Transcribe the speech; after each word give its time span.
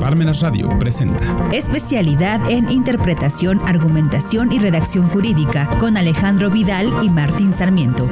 Parmenas 0.00 0.40
Radio 0.40 0.68
presenta 0.78 1.24
Especialidad 1.52 2.50
en 2.50 2.70
Interpretación, 2.70 3.60
Argumentación 3.66 4.52
y 4.52 4.58
Redacción 4.58 5.08
Jurídica 5.08 5.68
con 5.78 5.96
Alejandro 5.96 6.50
Vidal 6.50 6.92
y 7.02 7.08
Martín 7.08 7.52
Sarmiento. 7.54 8.06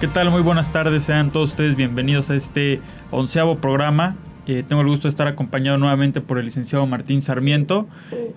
¿Qué 0.00 0.06
tal? 0.06 0.30
Muy 0.30 0.42
buenas 0.42 0.70
tardes, 0.70 1.04
sean 1.04 1.30
todos 1.30 1.50
ustedes 1.50 1.76
bienvenidos 1.76 2.30
a 2.30 2.36
este 2.36 2.80
onceavo 3.10 3.56
programa. 3.56 4.16
Eh, 4.48 4.64
tengo 4.66 4.80
el 4.80 4.88
gusto 4.88 5.08
de 5.08 5.10
estar 5.10 5.28
acompañado 5.28 5.76
nuevamente 5.76 6.22
por 6.22 6.38
el 6.38 6.46
licenciado 6.46 6.86
Martín 6.86 7.20
Sarmiento 7.20 7.86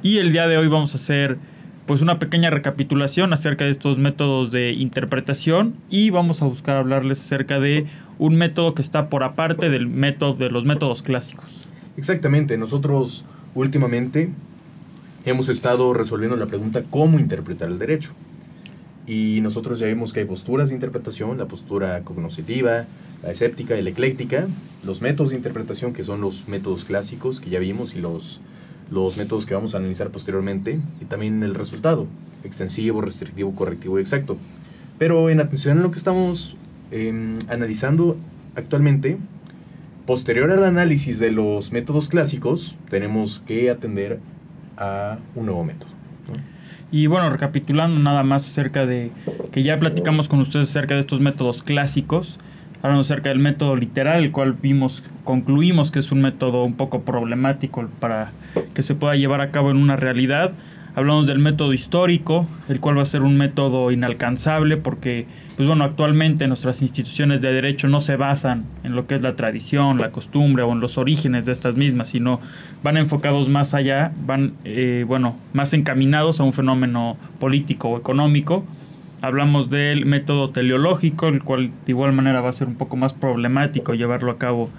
y 0.04 0.18
el 0.18 0.34
día 0.34 0.46
de 0.46 0.58
hoy 0.58 0.68
vamos 0.68 0.94
a 0.94 0.98
hacer 0.98 1.38
pues 1.86 2.02
una 2.02 2.20
pequeña 2.20 2.50
recapitulación 2.50 3.32
acerca 3.32 3.64
de 3.64 3.72
estos 3.72 3.98
métodos 3.98 4.52
de 4.52 4.74
interpretación 4.74 5.74
y 5.90 6.10
vamos 6.10 6.42
a 6.42 6.46
buscar 6.48 6.76
hablarles 6.76 7.22
acerca 7.22 7.62
de 7.62 7.88
un 8.20 8.36
método 8.36 8.74
que 8.76 8.82
está 8.82 9.08
por 9.08 9.24
aparte 9.24 9.70
del 9.70 9.88
método 9.88 10.34
de 10.34 10.50
los 10.50 10.66
métodos 10.66 11.02
clásicos. 11.02 11.64
Exactamente, 11.96 12.58
nosotros 12.58 13.24
últimamente 13.56 14.32
hemos 15.24 15.48
estado 15.48 15.94
resolviendo 15.94 16.36
la 16.36 16.46
pregunta 16.46 16.84
cómo 16.90 17.20
interpretar 17.20 17.70
el 17.70 17.80
derecho. 17.80 18.12
Y 19.08 19.40
nosotros 19.42 19.80
ya 19.80 19.88
vimos 19.88 20.12
que 20.12 20.20
hay 20.20 20.26
posturas 20.26 20.70
de 20.70 20.76
interpretación, 20.76 21.38
la 21.38 21.46
postura 21.46 22.02
cognoscitiva, 22.02 22.86
la 23.24 23.32
escéptica 23.32 23.78
y 23.78 23.82
la 23.82 23.90
ecléctica, 23.92 24.48
los 24.84 25.02
métodos 25.02 25.32
de 25.32 25.38
interpretación 25.38 25.94
que 25.94 26.04
son 26.04 26.22
los 26.22 26.48
métodos 26.48 26.86
clásicos 26.86 27.40
que 27.40 27.50
ya 27.50 27.60
vimos 27.60 27.96
y 27.96 28.00
los, 28.00 28.40
los 28.90 29.18
métodos 29.18 29.46
que 29.46 29.54
vamos 29.54 29.76
a 29.76 29.78
analizar 29.78 30.10
posteriormente, 30.10 30.80
y 31.00 31.06
también 31.06 31.44
el 31.44 31.56
resultado, 31.56 32.08
extensivo, 32.44 33.02
restrictivo, 33.02 33.56
correctivo 33.56 34.00
y 34.00 34.02
exacto. 34.02 34.38
Pero 34.98 35.30
en 35.30 35.40
atención 35.40 35.78
a 35.80 35.82
lo 35.82 35.92
que 35.92 35.98
estamos 35.98 36.56
em, 36.92 37.38
analizando 37.50 38.18
actualmente, 38.56 39.18
posterior 40.06 40.52
al 40.52 40.64
análisis 40.64 41.20
de 41.20 41.32
los 41.32 41.72
métodos 41.72 42.10
clásicos, 42.10 42.76
tenemos 42.90 43.42
que 43.46 43.70
atender 43.70 44.20
a 44.78 45.20
un 45.36 45.46
nuevo 45.46 45.64
método. 45.64 45.90
Y 46.92 47.08
bueno, 47.08 47.30
recapitulando 47.30 47.98
nada 48.00 48.24
más 48.24 48.46
acerca 48.46 48.86
de 48.86 49.12
que 49.54 49.64
ya 49.64 49.80
platicamos 49.80 50.28
con 50.28 50.42
ustedes 50.42 50.70
acerca 50.70 50.96
de 50.96 51.00
estos 51.00 51.22
métodos 51.22 51.64
clásicos, 51.64 52.38
hablamos 52.82 53.08
acerca 53.08 53.30
del 53.30 53.40
método 53.40 53.76
literal, 53.76 54.24
el 54.24 54.32
cual 54.32 54.54
vimos, 54.54 55.04
concluimos 55.24 55.92
que 55.92 56.00
es 56.00 56.12
un 56.12 56.22
método 56.22 56.64
un 56.64 56.74
poco 56.74 57.02
problemático 57.02 57.88
para 58.00 58.32
que 58.74 58.82
se 58.82 58.96
pueda 58.96 59.16
llevar 59.16 59.42
a 59.42 59.52
cabo 59.52 59.72
en 59.72 59.78
una 59.78 59.96
realidad. 59.96 60.52
Hablamos 60.94 61.26
del 61.26 61.40
método 61.40 61.72
histórico, 61.72 62.46
el 62.68 62.82
cual 62.82 62.98
va 62.98 63.04
a 63.04 63.06
ser 63.06 63.22
un 63.22 63.38
método 63.38 63.92
inalcanzable 63.92 64.76
porque, 64.76 65.26
pues 65.56 65.66
bueno, 65.66 65.86
actualmente 65.86 66.50
nuestras 66.50 66.82
instituciones 66.82 67.40
de 67.40 67.54
derecho 67.54 67.88
no 67.88 68.02
se 68.02 68.18
basan 68.18 68.66
en 68.84 68.94
lo 68.94 69.08
que 69.08 69.16
es 69.16 69.22
la 69.22 69.38
tradición, 69.38 70.00
la 70.00 70.12
costumbre 70.12 70.64
o 70.64 70.74
en 70.74 70.82
los 70.82 70.98
orígenes 70.98 71.46
de 71.46 71.54
estas 71.54 71.78
mismas, 71.78 72.10
sino 72.10 72.42
van 72.84 72.98
enfocados 72.98 73.48
más 73.48 73.74
allá, 73.74 74.12
van, 74.26 74.52
eh, 74.66 75.06
bueno, 75.08 75.38
más 75.54 75.72
encaminados 75.72 76.42
a 76.42 76.44
un 76.44 76.52
fenómeno 76.52 77.16
político 77.40 77.92
o 77.92 77.98
económico. 77.98 78.66
Hablamos 79.22 79.70
del 79.70 80.06
método 80.06 80.50
teleológico, 80.50 81.28
el 81.28 81.44
cual 81.44 81.72
de 81.86 81.92
igual 81.92 82.12
manera 82.12 82.42
va 82.42 82.50
a 82.50 82.54
ser 82.54 82.68
un 82.68 82.76
poco 82.76 82.98
más 82.98 83.14
problemático 83.14 83.94
llevarlo 83.94 84.32
a 84.32 84.38
cabo 84.38 84.70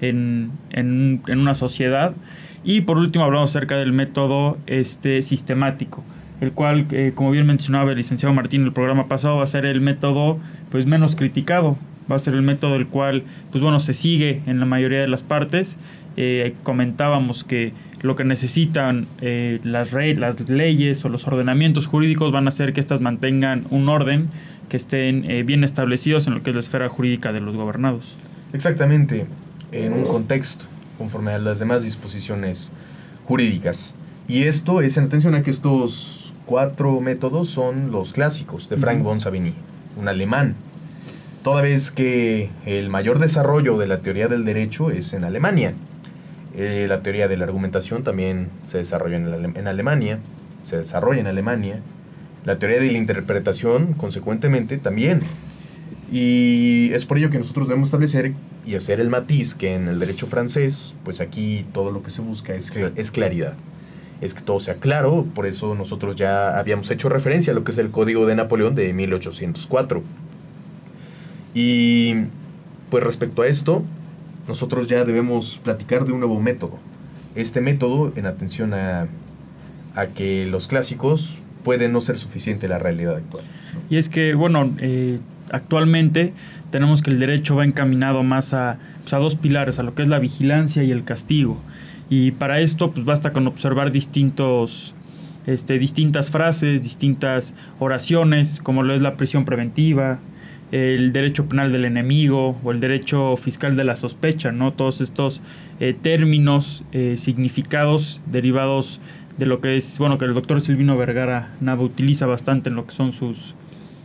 en, 0.00 0.50
en, 0.70 1.22
en 1.26 1.38
una 1.38 1.54
sociedad. 1.54 2.14
Y 2.62 2.82
por 2.82 2.98
último 2.98 3.24
hablamos 3.24 3.50
acerca 3.50 3.76
del 3.76 3.92
método 3.92 4.58
este, 4.66 5.22
sistemático, 5.22 6.04
el 6.40 6.52
cual, 6.52 6.86
eh, 6.90 7.12
como 7.14 7.30
bien 7.30 7.46
mencionaba 7.46 7.90
el 7.92 7.96
licenciado 7.96 8.34
Martín 8.34 8.62
en 8.62 8.66
el 8.66 8.72
programa 8.72 9.08
pasado, 9.08 9.36
va 9.36 9.44
a 9.44 9.46
ser 9.46 9.64
el 9.64 9.80
método 9.80 10.38
pues, 10.70 10.84
menos 10.84 11.16
criticado, 11.16 11.78
va 12.10 12.16
a 12.16 12.18
ser 12.18 12.34
el 12.34 12.42
método 12.42 12.76
el 12.76 12.86
cual 12.86 13.24
pues, 13.50 13.62
bueno, 13.62 13.80
se 13.80 13.94
sigue 13.94 14.42
en 14.46 14.60
la 14.60 14.66
mayoría 14.66 15.00
de 15.00 15.08
las 15.08 15.22
partes. 15.22 15.78
Eh, 16.16 16.54
comentábamos 16.62 17.44
que 17.44 17.72
lo 18.02 18.16
que 18.16 18.24
necesitan 18.24 19.06
eh, 19.20 19.58
las, 19.64 19.92
las 19.92 20.48
leyes 20.48 21.04
o 21.04 21.08
los 21.08 21.26
ordenamientos 21.26 21.86
jurídicos 21.86 22.32
van 22.32 22.46
a 22.46 22.48
hacer 22.48 22.72
que 22.72 22.80
éstas 22.80 23.00
mantengan 23.00 23.66
un 23.70 23.88
orden, 23.88 24.28
que 24.68 24.76
estén 24.76 25.46
bien 25.46 25.62
establecidos 25.62 26.26
en 26.26 26.34
lo 26.34 26.42
que 26.42 26.50
es 26.50 26.56
la 26.56 26.60
esfera 26.60 26.88
jurídica 26.88 27.32
de 27.32 27.40
los 27.40 27.54
gobernados. 27.54 28.16
Exactamente, 28.52 29.26
en 29.70 29.92
un 29.92 30.04
contexto 30.04 30.64
conforme 30.98 31.32
a 31.32 31.38
las 31.38 31.58
demás 31.58 31.82
disposiciones 31.82 32.72
jurídicas. 33.24 33.94
Y 34.28 34.44
esto 34.44 34.80
es 34.80 34.96
en 34.96 35.04
atención 35.04 35.34
a 35.34 35.42
que 35.42 35.50
estos 35.50 36.32
cuatro 36.46 37.00
métodos 37.00 37.48
son 37.48 37.90
los 37.92 38.12
clásicos 38.12 38.68
de 38.68 38.76
Frank 38.76 39.02
von 39.02 39.20
Savigny, 39.20 39.54
un 39.96 40.08
alemán. 40.08 40.54
Toda 41.46 41.62
vez 41.62 41.92
que 41.92 42.50
el 42.64 42.88
mayor 42.90 43.20
desarrollo 43.20 43.78
de 43.78 43.86
la 43.86 43.98
teoría 43.98 44.26
del 44.26 44.44
derecho 44.44 44.90
es 44.90 45.12
en 45.12 45.22
Alemania. 45.22 45.74
Eh, 46.56 46.86
la 46.88 47.04
teoría 47.04 47.28
de 47.28 47.36
la 47.36 47.44
argumentación 47.44 48.02
también 48.02 48.48
se 48.64 48.78
desarrolla 48.78 49.16
en, 49.16 49.68
Alemania, 49.68 50.18
se 50.64 50.76
desarrolla 50.76 51.20
en 51.20 51.28
Alemania. 51.28 51.82
La 52.44 52.58
teoría 52.58 52.80
de 52.80 52.90
la 52.90 52.98
interpretación, 52.98 53.92
consecuentemente, 53.92 54.76
también 54.78 55.20
y 56.10 56.90
es 56.92 57.06
por 57.06 57.16
ello 57.16 57.30
que 57.30 57.38
nosotros 57.38 57.68
debemos 57.68 57.90
establecer 57.90 58.32
y 58.66 58.74
hacer 58.74 58.98
el 58.98 59.08
matiz 59.08 59.54
que 59.54 59.76
en 59.76 59.86
el 59.86 60.00
derecho 60.00 60.26
francés, 60.26 60.94
pues 61.04 61.20
aquí 61.20 61.64
todo 61.72 61.92
lo 61.92 62.02
que 62.02 62.10
se 62.10 62.22
busca 62.22 62.54
es, 62.54 62.72
es 62.96 63.12
claridad. 63.12 63.54
Es 64.20 64.34
que 64.34 64.40
todo 64.40 64.58
sea 64.58 64.74
claro, 64.74 65.24
por 65.32 65.46
eso 65.46 65.76
nosotros 65.76 66.16
ya 66.16 66.58
habíamos 66.58 66.90
hecho 66.90 67.08
referencia 67.08 67.52
a 67.52 67.54
lo 67.54 67.62
que 67.62 67.70
es 67.70 67.78
el 67.78 67.92
Código 67.92 68.26
de 68.26 68.34
Napoleón 68.34 68.74
de 68.74 68.92
1804. 68.92 70.02
Y 71.56 72.16
pues 72.90 73.02
respecto 73.02 73.40
a 73.40 73.46
esto, 73.46 73.82
nosotros 74.46 74.88
ya 74.88 75.06
debemos 75.06 75.58
platicar 75.64 76.04
de 76.04 76.12
un 76.12 76.20
nuevo 76.20 76.38
método. 76.38 76.78
Este 77.34 77.62
método, 77.62 78.12
en 78.14 78.26
atención 78.26 78.74
a, 78.74 79.06
a 79.94 80.06
que 80.08 80.44
los 80.44 80.68
clásicos 80.68 81.38
pueden 81.64 81.92
no 81.92 82.02
ser 82.02 82.18
suficiente 82.18 82.68
la 82.68 82.78
realidad 82.78 83.16
actual. 83.16 83.42
Y 83.88 83.96
es 83.96 84.10
que, 84.10 84.34
bueno, 84.34 84.70
eh, 84.80 85.18
actualmente 85.50 86.34
tenemos 86.70 87.00
que 87.00 87.10
el 87.10 87.18
derecho 87.18 87.56
va 87.56 87.64
encaminado 87.64 88.22
más 88.22 88.52
a, 88.52 88.76
pues, 89.00 89.14
a, 89.14 89.16
dos 89.16 89.34
pilares, 89.34 89.78
a 89.78 89.82
lo 89.82 89.94
que 89.94 90.02
es 90.02 90.08
la 90.08 90.18
vigilancia 90.18 90.82
y 90.82 90.90
el 90.90 91.04
castigo. 91.04 91.56
Y 92.10 92.32
para 92.32 92.60
esto, 92.60 92.90
pues 92.90 93.06
basta 93.06 93.32
con 93.32 93.46
observar 93.46 93.92
distintos, 93.92 94.94
este, 95.46 95.78
distintas 95.78 96.30
frases, 96.30 96.82
distintas 96.82 97.54
oraciones, 97.78 98.60
como 98.60 98.82
lo 98.82 98.94
es 98.94 99.00
la 99.00 99.16
prisión 99.16 99.46
preventiva, 99.46 100.18
el 100.72 101.12
derecho 101.12 101.48
penal 101.48 101.72
del 101.72 101.84
enemigo 101.84 102.58
o 102.62 102.72
el 102.72 102.80
derecho 102.80 103.36
fiscal 103.36 103.76
de 103.76 103.84
la 103.84 103.96
sospecha, 103.96 104.52
¿no? 104.52 104.72
Todos 104.72 105.00
estos 105.00 105.40
eh, 105.80 105.94
términos, 106.00 106.84
eh, 106.92 107.14
significados 107.16 108.20
derivados 108.26 109.00
de 109.38 109.46
lo 109.46 109.60
que 109.60 109.76
es, 109.76 109.98
bueno, 109.98 110.18
que 110.18 110.24
el 110.24 110.34
doctor 110.34 110.60
Silvino 110.60 110.96
Vergara 110.96 111.54
Nava 111.60 111.82
utiliza 111.82 112.26
bastante 112.26 112.70
en 112.70 112.76
lo 112.76 112.86
que 112.86 112.92
son 112.92 113.12
sus, 113.12 113.54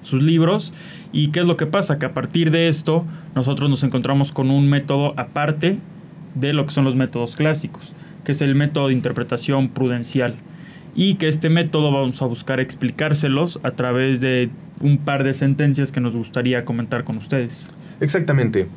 sus 0.04 0.22
libros. 0.22 0.74
¿Y 1.12 1.30
qué 1.30 1.40
es 1.40 1.46
lo 1.46 1.58
que 1.58 1.66
pasa? 1.66 1.98
Que 2.00 2.06
a 2.06 2.14
partir 2.14 2.52
de 2.52 2.68
esto 2.68 3.06
nosotros 3.36 3.70
nos 3.70 3.84
encontramos 3.84 4.32
con 4.32 4.52
un 4.52 4.70
método 4.70 5.14
aparte 5.18 5.80
de 6.36 6.54
lo 6.54 6.66
que 6.66 6.72
son 6.72 6.86
los 6.86 6.96
métodos 6.96 7.36
clásicos, 7.36 7.94
que 8.24 8.34
es 8.34 8.42
el 8.42 8.56
método 8.56 8.88
de 8.88 8.94
interpretación 8.94 9.70
prudencial. 9.70 10.36
Y 10.96 11.16
que 11.16 11.28
este 11.28 11.50
método 11.50 11.92
vamos 11.92 12.22
a 12.22 12.26
buscar 12.26 12.60
explicárselos 12.60 13.60
a 13.64 13.72
través 13.72 14.22
de 14.22 14.50
un 14.80 14.98
par 14.98 15.24
de 15.24 15.34
sentencias 15.34 15.92
que 15.92 16.02
nos 16.02 16.16
gustaría 16.16 16.66
comentar 16.66 17.04
con 17.04 17.18
ustedes. 17.18 17.70
Exactamente. 18.00 18.68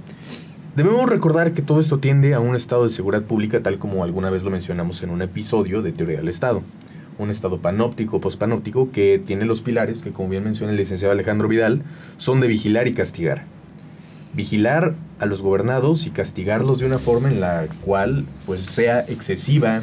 Debemos 0.76 1.08
recordar 1.08 1.52
que 1.52 1.62
todo 1.62 1.80
esto 1.80 1.98
tiende 1.98 2.34
a 2.34 2.40
un 2.40 2.56
estado 2.56 2.84
de 2.84 2.90
seguridad 2.90 3.22
pública 3.22 3.62
tal 3.62 3.78
como 3.78 4.04
alguna 4.04 4.30
vez 4.30 4.42
lo 4.42 4.50
mencionamos 4.50 5.02
en 5.02 5.10
un 5.10 5.22
episodio 5.22 5.82
de 5.82 5.92
Teoría 5.92 6.18
del 6.18 6.28
Estado 6.28 6.62
un 7.18 7.30
estado 7.30 7.58
panóptico, 7.58 8.20
pospanóptico, 8.20 8.90
que 8.90 9.22
tiene 9.24 9.44
los 9.44 9.62
pilares 9.62 10.02
que, 10.02 10.12
como 10.12 10.28
bien 10.28 10.44
menciona 10.44 10.72
el 10.72 10.78
licenciado 10.78 11.12
Alejandro 11.12 11.48
Vidal, 11.48 11.82
son 12.16 12.40
de 12.40 12.48
vigilar 12.48 12.88
y 12.88 12.94
castigar. 12.94 13.44
Vigilar 14.34 14.94
a 15.20 15.26
los 15.26 15.42
gobernados 15.42 16.06
y 16.06 16.10
castigarlos 16.10 16.80
de 16.80 16.86
una 16.86 16.98
forma 16.98 17.30
en 17.30 17.40
la 17.40 17.66
cual 17.84 18.26
pues 18.46 18.60
sea 18.60 19.00
excesiva, 19.00 19.80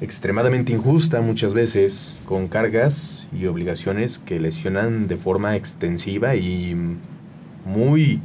extremadamente 0.00 0.72
injusta 0.72 1.20
muchas 1.20 1.54
veces, 1.54 2.18
con 2.24 2.48
cargas 2.48 3.28
y 3.32 3.46
obligaciones 3.46 4.18
que 4.18 4.40
lesionan 4.40 5.08
de 5.08 5.16
forma 5.16 5.56
extensiva 5.56 6.36
y 6.36 6.76
muy 7.64 8.20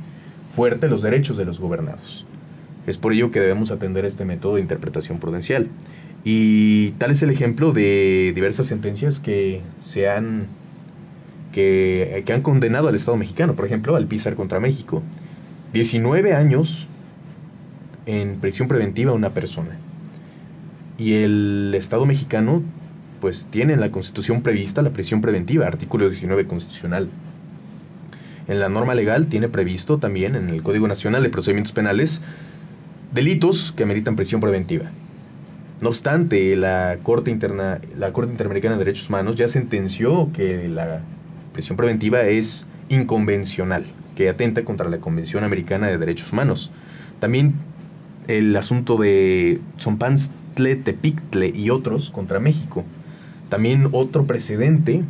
fuerte 0.55 0.87
los 0.87 1.01
derechos 1.01 1.37
de 1.37 1.45
los 1.45 1.59
gobernados. 1.59 2.25
Es 2.85 2.97
por 2.97 3.13
ello 3.13 3.31
que 3.31 3.39
debemos 3.39 3.71
atender 3.71 4.05
este 4.05 4.25
método 4.25 4.55
de 4.55 4.61
interpretación 4.61 5.19
prudencial. 5.19 5.69
Y 6.23 6.91
tal 6.91 7.11
es 7.11 7.23
el 7.23 7.29
ejemplo 7.29 7.71
de 7.71 8.31
diversas 8.35 8.67
sentencias 8.67 9.19
que 9.19 9.61
se 9.79 10.09
han 10.09 10.47
que, 11.51 12.23
que 12.25 12.33
han 12.33 12.41
condenado 12.41 12.87
al 12.87 12.95
Estado 12.95 13.17
mexicano, 13.17 13.55
por 13.55 13.65
ejemplo, 13.65 13.95
al 13.95 14.07
Pizar 14.07 14.35
contra 14.35 14.59
México. 14.59 15.01
19 15.73 16.33
años 16.33 16.87
en 18.05 18.39
prisión 18.39 18.67
preventiva 18.67 19.11
a 19.11 19.15
una 19.15 19.33
persona. 19.33 19.77
Y 20.97 21.13
el 21.15 21.73
Estado 21.75 22.05
mexicano, 22.05 22.61
pues 23.19 23.47
tiene 23.49 23.73
en 23.73 23.79
la 23.79 23.91
Constitución 23.91 24.41
prevista 24.41 24.81
la 24.81 24.91
prisión 24.91 25.21
preventiva, 25.21 25.65
artículo 25.65 26.09
19 26.09 26.45
constitucional. 26.45 27.09
En 28.47 28.59
la 28.59 28.69
norma 28.69 28.93
legal 28.93 29.27
tiene 29.27 29.47
previsto 29.47 29.97
también 29.97 30.35
en 30.35 30.49
el 30.49 30.61
Código 30.61 30.87
Nacional 30.87 31.23
de 31.23 31.29
Procedimientos 31.29 31.71
Penales 31.71 32.21
delitos 33.13 33.71
que 33.75 33.83
ameritan 33.83 34.15
prisión 34.15 34.41
preventiva. 34.41 34.91
No 35.81 35.89
obstante, 35.89 36.55
la 36.55 36.97
Corte, 37.03 37.31
Interna, 37.31 37.79
la 37.97 38.11
Corte 38.13 38.31
Interamericana 38.31 38.75
de 38.75 38.79
Derechos 38.85 39.09
Humanos 39.09 39.35
ya 39.35 39.47
sentenció 39.47 40.29
que 40.33 40.67
la 40.67 41.01
prisión 41.53 41.77
preventiva 41.77 42.21
es 42.23 42.67
inconvencional, 42.89 43.85
que 44.15 44.29
atenta 44.29 44.63
contra 44.63 44.89
la 44.89 44.97
Convención 44.97 45.43
Americana 45.43 45.87
de 45.87 45.97
Derechos 45.97 46.31
Humanos. 46.31 46.71
También 47.19 47.55
el 48.27 48.55
asunto 48.55 48.97
de 48.97 49.59
Tepictle 50.53 51.51
y 51.53 51.69
otros 51.69 52.09
contra 52.09 52.39
México. 52.39 52.83
También 53.49 53.89
otro 53.91 54.25
precedente 54.25 55.03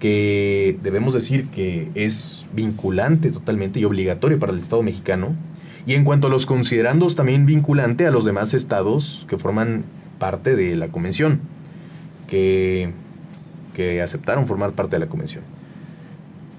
que 0.00 0.78
debemos 0.82 1.14
decir 1.14 1.48
que 1.48 1.90
es 1.94 2.46
vinculante 2.52 3.30
totalmente 3.30 3.80
y 3.80 3.84
obligatorio 3.84 4.38
para 4.38 4.52
el 4.52 4.58
Estado 4.58 4.82
mexicano. 4.82 5.34
Y 5.86 5.94
en 5.94 6.04
cuanto 6.04 6.26
a 6.26 6.30
los 6.30 6.46
considerandos, 6.46 7.16
también 7.16 7.46
vinculante 7.46 8.06
a 8.06 8.10
los 8.10 8.24
demás 8.24 8.54
estados 8.54 9.24
que 9.28 9.38
forman 9.38 9.84
parte 10.18 10.56
de 10.56 10.74
la 10.74 10.88
convención, 10.88 11.40
que, 12.26 12.92
que 13.74 14.02
aceptaron 14.02 14.46
formar 14.46 14.72
parte 14.72 14.96
de 14.96 15.00
la 15.00 15.06
convención. 15.06 15.44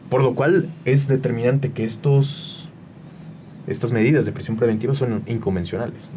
Por 0.10 0.24
lo 0.24 0.36
cual 0.36 0.69
es 0.86 1.08
determinante 1.08 1.72
que 1.72 1.84
estos, 1.84 2.69
estas 3.68 3.92
medidas 3.92 4.25
de 4.25 4.31
prisión 4.31 4.56
preventiva 4.56 4.94
son 4.94 5.24
inconvencionales. 5.28 6.10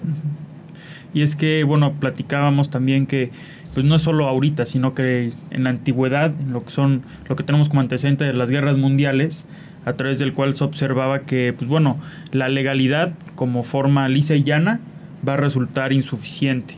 Y 1.13 1.23
es 1.23 1.37
que, 1.37 1.65
bueno, 1.65 1.95
platicábamos 1.99 2.71
también 2.71 3.07
que 3.07 3.31
pues 3.75 3.87
no 3.87 3.95
es 3.95 4.03
solo 4.03 4.27
ahorita, 4.27 4.67
sino 4.67 4.95
que 4.95 5.33
en 5.51 5.65
la 5.65 5.71
antigüedad, 5.71 6.33
lo 6.51 6.65
que 6.65 6.71
son 6.71 7.03
lo 7.29 7.37
que 7.37 7.45
tenemos 7.45 7.69
como 7.69 7.81
antecedente 7.81 8.25
de 8.25 8.33
las 8.33 8.51
guerras 8.51 8.79
mundiales, 8.79 9.47
a 9.85 9.95
través 9.95 10.19
del 10.19 10.33
cual 10.33 10.55
se 10.55 10.65
observaba 10.65 11.21
que, 11.21 11.55
pues 11.57 11.69
bueno, 11.69 11.99
la 12.33 12.49
legalidad 12.49 13.15
como 13.35 13.63
forma 13.63 14.09
lisa 14.09 14.35
y 14.35 14.43
llana 14.43 14.81
va 15.27 15.35
a 15.35 15.37
resultar 15.37 15.93
insuficiente. 15.93 16.75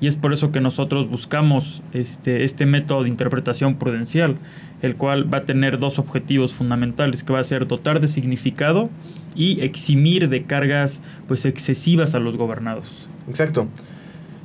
Y 0.00 0.06
es 0.06 0.16
por 0.16 0.32
eso 0.32 0.52
que 0.52 0.60
nosotros 0.60 1.08
buscamos 1.08 1.82
este, 1.92 2.44
este 2.44 2.66
método 2.66 3.04
de 3.04 3.08
interpretación 3.08 3.76
prudencial, 3.76 4.36
el 4.82 4.96
cual 4.96 5.32
va 5.32 5.38
a 5.38 5.44
tener 5.44 5.78
dos 5.78 5.98
objetivos 5.98 6.52
fundamentales, 6.52 7.22
que 7.22 7.32
va 7.32 7.40
a 7.40 7.44
ser 7.44 7.66
dotar 7.66 8.00
de 8.00 8.08
significado 8.08 8.90
y 9.34 9.60
eximir 9.62 10.28
de 10.28 10.44
cargas 10.44 11.02
pues 11.26 11.46
excesivas 11.46 12.14
a 12.14 12.20
los 12.20 12.36
gobernados. 12.36 13.08
Exacto. 13.28 13.68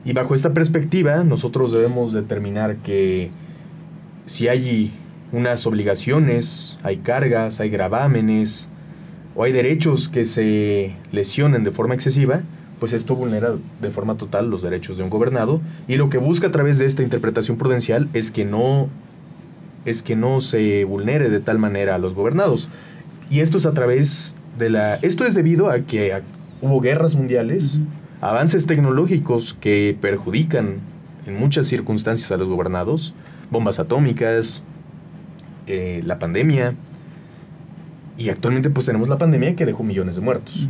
Y 0.06 0.14
bajo 0.14 0.34
esta 0.34 0.54
perspectiva, 0.54 1.24
nosotros 1.24 1.72
debemos 1.72 2.14
determinar 2.14 2.78
que 2.78 3.31
si 4.26 4.48
hay 4.48 4.92
unas 5.31 5.66
obligaciones, 5.66 6.80
hay 6.84 6.98
cargas, 6.98 7.60
hay 7.60 7.70
gravámenes 7.70 8.70
o 9.36 9.44
hay 9.44 9.52
derechos 9.52 10.10
que 10.10 10.26
se 10.26 10.96
lesionen 11.12 11.64
de 11.64 11.72
forma 11.72 11.94
excesiva, 11.94 12.42
pues 12.80 12.94
esto 12.94 13.16
vulnera 13.16 13.56
de 13.81 13.92
forma 13.92 14.16
total 14.16 14.50
los 14.50 14.62
derechos 14.62 14.98
de 14.98 15.04
un 15.04 15.10
gobernado 15.10 15.62
y 15.88 15.98
lo 15.98 16.10
que 16.10 16.18
busca 16.18 16.48
a 16.48 16.52
través 16.52 16.78
de 16.78 16.86
esta 16.86 17.04
interpretación 17.04 17.58
prudencial 17.58 18.10
es 18.14 18.31
que 18.31 18.46
no 18.46 18.90
es 19.86 20.04
que 20.04 20.16
no 20.16 20.42
se 20.42 20.84
vulnere 20.84 21.30
de 21.30 21.40
tal 21.40 21.58
manera 21.58 21.96
a 21.96 21.98
los 21.98 22.14
gobernados. 22.14 22.70
Y 23.30 23.40
esto 23.40 23.58
es 23.58 23.66
a 23.66 23.74
través 23.74 24.36
de 24.58 24.70
la 24.70 24.96
esto 24.96 25.26
es 25.26 25.36
debido 25.36 25.70
a 25.70 25.81
que 25.81 26.22
hubo 26.62 26.80
guerras 26.81 27.16
mundiales, 27.16 27.80
avances 28.21 28.66
tecnológicos 28.66 29.54
que 29.54 29.98
perjudican 30.00 30.80
en 31.25 31.39
muchas 31.39 31.68
circunstancias 31.68 32.31
a 32.31 32.38
los 32.38 32.50
gobernados, 32.50 33.13
bombas 33.51 33.80
atómicas, 33.80 34.63
eh, 35.68 36.01
la 36.06 36.19
pandemia, 36.19 36.75
y 38.18 38.30
actualmente 38.30 38.69
pues 38.69 38.86
tenemos 38.86 39.07
la 39.07 39.18
pandemia 39.18 39.56
que 39.56 39.66
dejó 39.66 39.83
millones 39.83 40.16
de 40.16 40.21
muertos. 40.21 40.68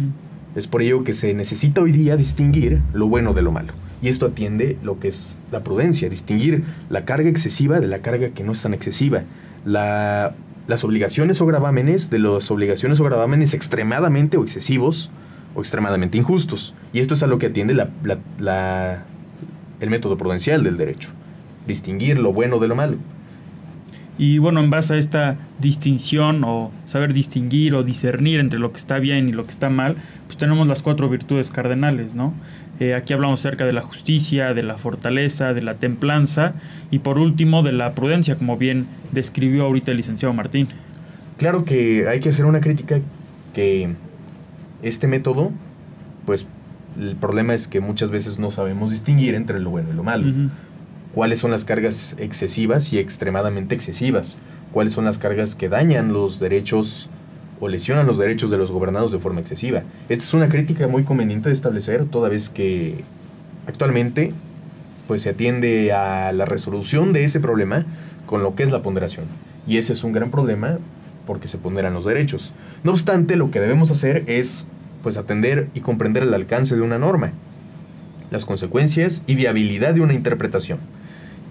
Es 0.56 0.68
por 0.68 0.82
ello 0.82 1.04
que 1.04 1.14
se 1.14 1.34
necesita 1.34 1.82
hoy 1.82 1.92
día 1.92 2.16
distinguir 2.16 2.82
lo 2.94 3.08
bueno 3.08 3.34
de 3.34 3.42
lo 3.42 3.52
malo. 3.52 3.74
Y 4.02 4.08
esto 4.08 4.28
atiende 4.28 4.78
lo 4.84 5.00
que 5.00 5.10
es 5.10 5.36
la 5.52 5.64
prudencia, 5.64 6.10
distinguir 6.10 6.64
la 6.90 7.06
carga 7.06 7.28
excesiva 7.28 7.80
de 7.80 7.88
la 7.88 8.00
carga 8.00 8.30
que 8.30 8.44
no 8.44 8.52
es 8.52 8.62
tan 8.62 8.74
excesiva. 8.74 9.24
La, 9.66 10.36
las 10.68 10.84
obligaciones 10.84 11.42
o 11.42 11.46
gravámenes 11.48 12.10
de 12.10 12.20
las 12.20 12.52
obligaciones 12.52 13.00
o 13.00 13.04
gravámenes 13.04 13.54
extremadamente 13.54 14.38
o 14.38 14.44
excesivos 14.44 15.12
o 15.56 15.60
extremadamente 15.60 16.18
injustos. 16.18 16.74
Y 16.94 17.00
esto 17.00 17.14
es 17.14 17.24
a 17.24 17.28
lo 17.28 17.40
que 17.40 17.48
atiende 17.48 17.74
la, 17.74 17.90
la, 18.40 19.04
el 19.80 19.90
método 19.90 20.18
prudencial 20.18 20.64
del 20.64 20.78
derecho. 20.78 21.10
Distinguir 21.68 22.18
lo 22.18 22.34
bueno 22.34 22.60
de 22.60 22.68
lo 22.68 22.76
malo. 22.76 22.98
Y 24.18 24.38
bueno, 24.38 24.60
en 24.62 24.70
base 24.70 24.96
a 24.96 24.98
esta 24.98 25.38
distinción 25.60 26.44
o 26.44 26.72
saber 26.86 27.14
distinguir 27.14 27.74
o 27.74 27.84
discernir 27.84 28.42
entre 28.42 28.60
lo 28.60 28.74
que 28.74 28.78
está 28.78 29.00
bien 29.00 29.30
y 29.30 29.32
lo 29.32 29.46
que 29.46 29.52
está 29.52 29.70
mal, 29.70 29.96
pues 30.28 30.38
tenemos 30.38 30.68
las 30.68 30.82
cuatro 30.82 31.08
virtudes 31.08 31.52
cardenales, 31.52 32.14
¿no? 32.14 32.34
Eh, 32.82 32.96
aquí 32.96 33.14
hablamos 33.14 33.40
acerca 33.40 33.66
de 33.66 33.72
la 33.72 33.82
justicia, 33.82 34.54
de 34.54 34.64
la 34.64 34.78
fortaleza, 34.78 35.54
de 35.54 35.62
la 35.62 35.76
templanza 35.76 36.54
y 36.92 37.00
por 37.00 37.18
último 37.18 37.64
de 37.64 37.72
la 37.72 37.94
prudencia, 37.94 38.36
como 38.36 38.58
bien 38.58 38.88
describió 39.12 39.64
ahorita 39.64 39.92
el 39.92 39.98
licenciado 39.98 40.34
Martín. 40.34 40.68
Claro 41.38 41.64
que 41.64 42.08
hay 42.10 42.20
que 42.20 42.30
hacer 42.30 42.44
una 42.44 42.60
crítica 42.60 43.00
que 43.54 43.96
este 44.82 45.08
método, 45.08 45.52
pues 46.26 46.46
el 47.00 47.16
problema 47.16 47.54
es 47.54 47.68
que 47.68 47.80
muchas 47.80 48.12
veces 48.12 48.40
no 48.40 48.52
sabemos 48.52 48.92
distinguir 48.92 49.36
entre 49.36 49.60
lo 49.60 49.70
bueno 49.70 49.90
y 49.92 49.96
lo 49.96 50.04
malo. 50.04 50.50
¿Cuáles 51.14 51.40
son 51.40 51.52
las 51.52 51.66
cargas 51.66 52.16
excesivas 52.20 52.94
y 52.94 53.00
extremadamente 53.00 53.76
excesivas? 53.76 54.38
¿Cuáles 54.72 54.94
son 54.94 55.06
las 55.06 55.18
cargas 55.18 55.56
que 55.56 55.70
dañan 55.70 56.14
los 56.14 56.40
derechos 56.40 57.10
o 57.60 57.68
lesionan 57.68 58.06
los 58.06 58.18
derechos 58.18 58.52
de 58.52 58.58
los 58.58 58.72
gobernados 58.72 59.12
de 59.12 59.20
forma 59.20 59.40
excesiva? 59.40 59.84
Esta 60.08 60.24
es 60.24 60.34
una 60.34 60.50
crítica 60.50 60.88
muy 60.88 61.04
conveniente 61.04 61.50
de 61.50 61.54
establecer, 61.54 62.06
toda 62.06 62.30
vez 62.30 62.50
que 62.50 63.04
actualmente 63.68 64.34
pues 65.08 65.24
se 65.24 65.32
atiende 65.32 65.92
a 65.92 66.32
la 66.32 66.46
resolución 66.46 67.14
de 67.14 67.24
ese 67.24 67.40
problema 67.40 67.86
con 68.28 68.44
lo 68.44 68.54
que 68.54 68.62
es 68.62 68.70
la 68.70 68.84
ponderación. 68.84 69.26
Y 69.68 69.78
ese 69.78 69.94
es 69.94 70.04
un 70.04 70.12
gran 70.12 70.30
problema 70.30 70.78
porque 71.26 71.48
se 71.48 71.58
ponderan 71.58 71.94
los 71.94 72.06
derechos. 72.06 72.54
No 72.84 72.92
obstante, 72.92 73.36
lo 73.36 73.52
que 73.52 73.60
debemos 73.60 73.92
hacer 73.92 74.24
es 74.28 74.68
pues 75.04 75.18
atender 75.18 75.70
y 75.74 75.82
comprender 75.82 76.24
el 76.24 76.34
alcance 76.34 76.76
de 76.76 76.82
una 76.82 76.98
norma, 76.98 77.32
las 78.32 78.46
consecuencias 78.46 79.24
y 79.28 79.36
viabilidad 79.36 79.94
de 79.94 80.02
una 80.02 80.14
interpretación 80.14 80.80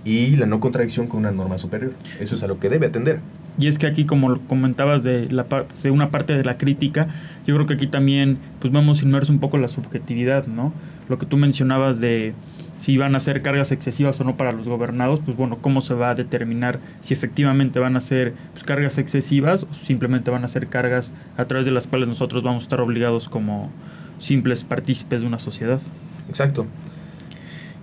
y 0.04 0.36
la 0.36 0.46
no 0.46 0.60
contradicción 0.60 1.06
con 1.06 1.20
una 1.20 1.32
norma 1.32 1.58
superior. 1.58 1.92
Eso 2.20 2.34
es 2.34 2.42
a 2.42 2.46
lo 2.46 2.58
que 2.58 2.68
debe 2.68 2.86
atender. 2.86 3.20
Y 3.58 3.66
es 3.66 3.78
que 3.78 3.86
aquí, 3.86 4.04
como 4.04 4.38
comentabas 4.46 5.02
de, 5.02 5.28
la, 5.30 5.46
de 5.82 5.90
una 5.90 6.10
parte 6.10 6.34
de 6.34 6.44
la 6.44 6.58
crítica, 6.58 7.08
yo 7.46 7.54
creo 7.54 7.66
que 7.66 7.74
aquí 7.74 7.88
también 7.88 8.38
pues 8.60 8.72
vamos 8.72 9.02
inmerso 9.02 9.32
un 9.32 9.40
poco 9.40 9.58
la 9.58 9.68
subjetividad, 9.68 10.46
¿no? 10.46 10.72
Lo 11.08 11.18
que 11.18 11.26
tú 11.26 11.36
mencionabas 11.36 11.98
de 12.00 12.34
si 12.78 12.96
van 12.96 13.14
a 13.14 13.20
ser 13.20 13.42
cargas 13.42 13.72
excesivas 13.72 14.20
o 14.20 14.24
no 14.24 14.36
para 14.36 14.52
los 14.52 14.68
gobernados, 14.68 15.20
pues 15.20 15.36
bueno, 15.36 15.58
¿cómo 15.60 15.80
se 15.80 15.94
va 15.94 16.10
a 16.10 16.14
determinar 16.14 16.80
si 17.00 17.12
efectivamente 17.12 17.80
van 17.80 17.96
a 17.96 18.00
ser 18.00 18.34
pues, 18.52 18.64
cargas 18.64 18.98
excesivas 18.98 19.64
o 19.64 19.74
simplemente 19.74 20.30
van 20.30 20.44
a 20.44 20.48
ser 20.48 20.68
cargas 20.68 21.12
a 21.36 21.44
través 21.44 21.66
de 21.66 21.72
las 21.72 21.86
cuales 21.86 22.08
nosotros 22.08 22.42
vamos 22.42 22.62
a 22.62 22.64
estar 22.64 22.80
obligados 22.80 23.28
como 23.28 23.70
simples 24.18 24.64
partícipes 24.64 25.20
de 25.20 25.26
una 25.26 25.38
sociedad? 25.38 25.80
Exacto. 26.28 26.66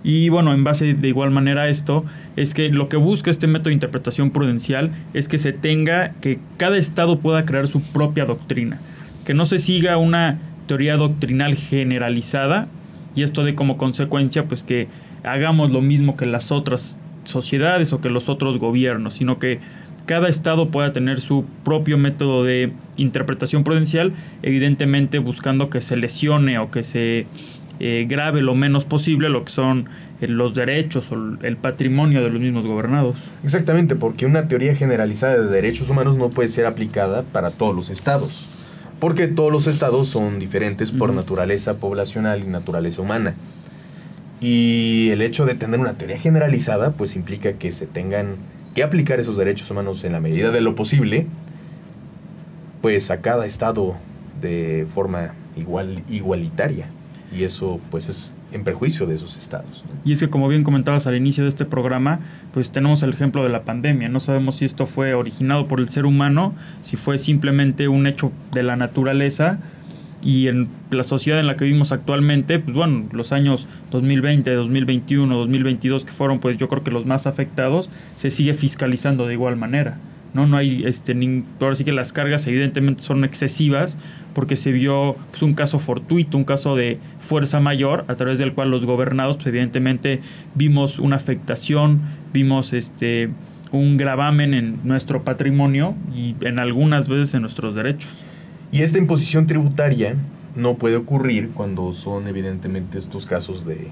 Y 0.02 0.28
bueno, 0.28 0.54
en 0.54 0.64
base 0.64 0.94
de 0.94 1.08
igual 1.08 1.30
manera 1.30 1.62
a 1.62 1.68
esto, 1.68 2.04
es 2.36 2.54
que 2.54 2.70
lo 2.70 2.88
que 2.88 2.96
busca 2.96 3.30
este 3.30 3.48
método 3.48 3.70
de 3.70 3.74
interpretación 3.74 4.30
prudencial 4.30 4.92
es 5.14 5.26
que 5.26 5.36
se 5.36 5.52
tenga, 5.52 6.12
que 6.20 6.38
cada 6.58 6.78
estado 6.78 7.18
pueda 7.18 7.44
crear 7.44 7.66
su 7.66 7.82
propia 7.82 8.24
doctrina, 8.24 8.78
que 9.24 9.34
no 9.34 9.44
se 9.44 9.58
siga 9.58 9.96
una 9.96 10.38
teoría 10.68 10.96
doctrinal 10.96 11.54
generalizada 11.54 12.68
y 13.16 13.22
esto 13.22 13.42
de 13.42 13.56
como 13.56 13.78
consecuencia 13.78 14.44
pues 14.44 14.62
que 14.62 14.86
hagamos 15.24 15.70
lo 15.70 15.80
mismo 15.80 16.16
que 16.16 16.26
las 16.26 16.52
otras 16.52 16.98
sociedades 17.24 17.92
o 17.92 18.00
que 18.00 18.10
los 18.10 18.28
otros 18.28 18.58
gobiernos, 18.58 19.14
sino 19.14 19.40
que 19.40 19.58
cada 20.04 20.28
estado 20.28 20.68
pueda 20.68 20.92
tener 20.92 21.20
su 21.20 21.44
propio 21.64 21.98
método 21.98 22.44
de 22.44 22.72
interpretación 22.96 23.64
prudencial, 23.64 24.12
evidentemente 24.42 25.18
buscando 25.18 25.68
que 25.68 25.80
se 25.80 25.96
lesione 25.96 26.60
o 26.60 26.70
que 26.70 26.84
se 26.84 27.26
eh, 27.80 28.06
grave 28.08 28.40
lo 28.40 28.54
menos 28.54 28.84
posible 28.84 29.28
lo 29.28 29.44
que 29.44 29.50
son 29.50 29.88
eh, 30.20 30.28
los 30.28 30.54
derechos 30.54 31.10
o 31.10 31.16
el 31.42 31.56
patrimonio 31.56 32.22
de 32.22 32.30
los 32.30 32.40
mismos 32.40 32.64
gobernados. 32.66 33.16
Exactamente, 33.42 33.96
porque 33.96 34.26
una 34.26 34.46
teoría 34.46 34.76
generalizada 34.76 35.38
de 35.38 35.48
derechos 35.48 35.90
humanos 35.90 36.16
no 36.16 36.30
puede 36.30 36.48
ser 36.48 36.66
aplicada 36.66 37.22
para 37.22 37.50
todos 37.50 37.74
los 37.74 37.90
estados 37.90 38.55
porque 39.00 39.28
todos 39.28 39.52
los 39.52 39.66
estados 39.66 40.08
son 40.08 40.38
diferentes 40.38 40.92
por 40.92 41.12
naturaleza 41.12 41.78
poblacional 41.78 42.42
y 42.42 42.46
naturaleza 42.46 43.02
humana. 43.02 43.34
Y 44.40 45.10
el 45.10 45.22
hecho 45.22 45.44
de 45.44 45.54
tener 45.54 45.80
una 45.80 45.94
teoría 45.94 46.18
generalizada, 46.18 46.92
pues 46.92 47.16
implica 47.16 47.54
que 47.54 47.72
se 47.72 47.86
tengan 47.86 48.36
que 48.74 48.82
aplicar 48.82 49.18
esos 49.18 49.36
derechos 49.36 49.70
humanos 49.70 50.04
en 50.04 50.12
la 50.12 50.20
medida 50.20 50.50
de 50.50 50.60
lo 50.60 50.74
posible, 50.74 51.26
pues 52.82 53.10
a 53.10 53.20
cada 53.20 53.46
estado 53.46 53.96
de 54.40 54.86
forma 54.94 55.32
igual, 55.56 56.04
igualitaria. 56.08 56.88
Y 57.32 57.44
eso, 57.44 57.80
pues, 57.90 58.08
es, 58.08 58.32
en 58.56 58.64
perjuicio 58.64 59.06
de 59.06 59.14
esos 59.14 59.36
estados. 59.36 59.84
Y 60.04 60.12
es 60.12 60.20
que 60.20 60.28
como 60.28 60.48
bien 60.48 60.64
comentabas 60.64 61.06
al 61.06 61.14
inicio 61.14 61.44
de 61.44 61.48
este 61.48 61.64
programa, 61.64 62.20
pues 62.52 62.72
tenemos 62.72 63.02
el 63.02 63.10
ejemplo 63.10 63.42
de 63.42 63.50
la 63.50 63.62
pandemia. 63.62 64.08
No 64.08 64.18
sabemos 64.18 64.56
si 64.56 64.64
esto 64.64 64.86
fue 64.86 65.14
originado 65.14 65.68
por 65.68 65.80
el 65.80 65.88
ser 65.88 66.06
humano, 66.06 66.54
si 66.82 66.96
fue 66.96 67.18
simplemente 67.18 67.88
un 67.88 68.06
hecho 68.06 68.32
de 68.52 68.62
la 68.62 68.76
naturaleza 68.76 69.60
y 70.22 70.48
en 70.48 70.68
la 70.90 71.04
sociedad 71.04 71.38
en 71.38 71.46
la 71.46 71.56
que 71.56 71.64
vivimos 71.64 71.92
actualmente, 71.92 72.58
pues 72.58 72.74
bueno, 72.76 73.06
los 73.12 73.32
años 73.32 73.68
2020, 73.90 74.52
2021, 74.52 75.36
2022 75.36 76.04
que 76.04 76.10
fueron 76.10 76.40
pues 76.40 76.56
yo 76.56 76.68
creo 76.68 76.82
que 76.82 76.90
los 76.90 77.06
más 77.06 77.26
afectados, 77.26 77.90
se 78.16 78.30
sigue 78.30 78.54
fiscalizando 78.54 79.26
de 79.26 79.34
igual 79.34 79.56
manera. 79.56 79.98
¿No? 80.34 80.46
No 80.46 80.56
hay, 80.56 80.84
este, 80.84 81.16
ahora 81.60 81.74
sí 81.74 81.84
que 81.84 81.92
las 81.92 82.12
cargas 82.12 82.46
evidentemente 82.46 83.02
son 83.02 83.24
excesivas 83.24 83.96
porque 84.34 84.56
se 84.56 84.72
vio 84.72 85.16
pues, 85.30 85.42
un 85.42 85.54
caso 85.54 85.78
fortuito, 85.78 86.36
un 86.36 86.44
caso 86.44 86.76
de 86.76 86.98
fuerza 87.18 87.60
mayor 87.60 88.04
a 88.08 88.16
través 88.16 88.38
del 88.38 88.52
cual 88.52 88.70
los 88.70 88.84
gobernados 88.84 89.36
pues, 89.36 89.48
evidentemente 89.48 90.20
vimos 90.54 90.98
una 90.98 91.16
afectación, 91.16 92.02
vimos 92.32 92.72
este, 92.72 93.30
un 93.72 93.96
gravamen 93.96 94.54
en 94.54 94.80
nuestro 94.84 95.24
patrimonio 95.24 95.94
y 96.14 96.34
en 96.42 96.58
algunas 96.58 97.08
veces 97.08 97.34
en 97.34 97.42
nuestros 97.42 97.74
derechos. 97.74 98.10
Y 98.72 98.82
esta 98.82 98.98
imposición 98.98 99.46
tributaria 99.46 100.16
no 100.54 100.74
puede 100.74 100.96
ocurrir 100.96 101.50
cuando 101.54 101.92
son 101.92 102.28
evidentemente 102.28 102.98
estos 102.98 103.26
casos 103.26 103.66
de 103.66 103.88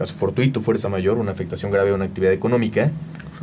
caso 0.00 0.14
fortuito, 0.14 0.62
fuerza 0.62 0.88
mayor, 0.88 1.18
una 1.18 1.32
afectación 1.32 1.70
grave 1.70 1.90
a 1.90 1.94
una 1.94 2.06
actividad 2.06 2.32
económica, 2.32 2.90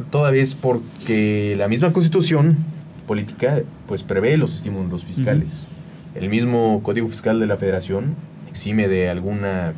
toda 0.10 0.32
vez 0.32 0.56
porque 0.56 1.54
la 1.56 1.68
misma 1.68 1.94
constitución 1.94 2.58
política 3.06 3.62
pues 3.88 4.02
prevé 4.02 4.38
los 4.38 4.56
estímulos 4.56 5.06
fiscales. 5.06 5.68
El 6.16 6.30
mismo 6.30 6.82
Código 6.82 7.08
Fiscal 7.10 7.40
de 7.40 7.46
la 7.46 7.58
Federación 7.58 8.16
exime 8.50 8.88
de 8.88 9.08
alguna 9.08 9.76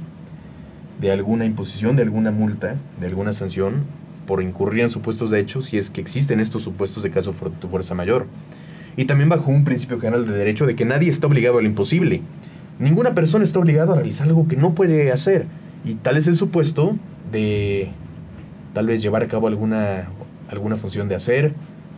de 1.02 1.12
alguna 1.12 1.44
imposición, 1.44 1.98
de 1.98 2.04
alguna 2.04 2.32
multa, 2.32 2.78
de 2.98 3.08
alguna 3.08 3.34
sanción 3.34 3.84
por 4.26 4.42
incurrir 4.42 4.84
en 4.84 4.90
supuestos 4.90 5.32
de 5.32 5.42
hechos 5.42 5.66
si 5.66 5.78
es 5.78 5.90
que 5.90 6.00
existen 6.00 6.40
estos 6.40 6.64
supuestos 6.64 7.04
de 7.04 7.12
caso 7.12 7.34
fortuito, 7.34 7.68
fuerza 7.68 7.94
mayor. 7.94 8.26
Y 8.96 9.04
también 9.04 9.28
bajo 9.28 9.52
un 9.52 9.66
principio 9.66 10.00
general 10.00 10.26
de 10.26 10.32
derecho 10.32 10.66
de 10.66 10.78
que 10.78 10.86
nadie 10.86 11.10
está 11.10 11.28
obligado 11.28 11.58
a 11.58 11.62
lo 11.62 11.68
imposible. 11.68 12.22
Ninguna 12.80 13.14
persona 13.14 13.44
está 13.44 13.60
obligada 13.60 13.92
a 13.92 13.96
realizar 13.98 14.28
algo 14.28 14.48
que 14.48 14.56
no 14.56 14.76
puede 14.76 15.12
hacer. 15.12 15.46
Y 15.86 15.96
tal 15.96 16.18
es 16.18 16.28
el 16.28 16.36
supuesto 16.36 16.96
de 17.32 17.92
tal 18.74 18.88
vez 18.88 19.02
llevar 19.02 19.24
a 19.24 19.28
cabo 19.28 19.48
alguna, 19.48 20.10
alguna 20.50 20.76
función 20.76 21.10
de 21.10 21.16
hacer, 21.16 21.54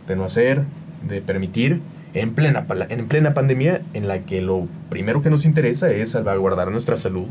de 0.06 0.16
no 0.16 0.24
hacer, 0.24 0.64
de 1.08 1.20
permitir, 1.20 1.80
en 2.14 2.34
plena, 2.34 2.66
en 2.88 3.08
plena 3.08 3.34
pandemia 3.34 3.82
en 3.94 4.08
la 4.08 4.20
que 4.20 4.42
lo 4.42 4.68
primero 4.90 5.22
que 5.22 5.30
nos 5.30 5.44
interesa 5.44 5.90
es 5.90 6.10
salvaguardar 6.10 6.70
nuestra 6.70 6.96
salud 6.96 7.26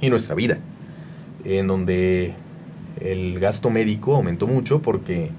y 0.00 0.10
nuestra 0.10 0.34
vida, 0.34 0.58
en 1.44 1.66
donde 1.66 2.34
el 3.00 3.38
gasto 3.40 3.70
médico 3.70 4.16
aumentó 4.16 4.46
mucho 4.46 4.80
porque 4.80 5.30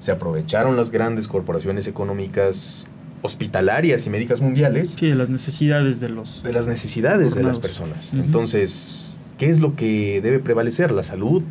se 0.00 0.12
aprovecharon 0.12 0.76
las 0.76 0.90
grandes 0.90 1.28
corporaciones 1.28 1.86
económicas 1.86 2.86
hospitalarias 3.22 4.06
y 4.06 4.10
médicas 4.10 4.42
mundiales. 4.42 4.96
Sí, 4.98 5.08
de 5.08 5.14
las 5.14 5.30
necesidades 5.30 5.98
de 6.00 6.10
los... 6.10 6.42
De 6.42 6.52
las 6.52 6.66
necesidades 6.66 7.34
de 7.34 7.42
las 7.42 7.58
personas. 7.58 8.12
Entonces, 8.12 9.13
¿qué 9.38 9.50
es 9.50 9.60
lo 9.60 9.76
que 9.76 10.20
debe 10.22 10.38
prevalecer? 10.38 10.92
¿La 10.92 11.02
salud? 11.02 11.42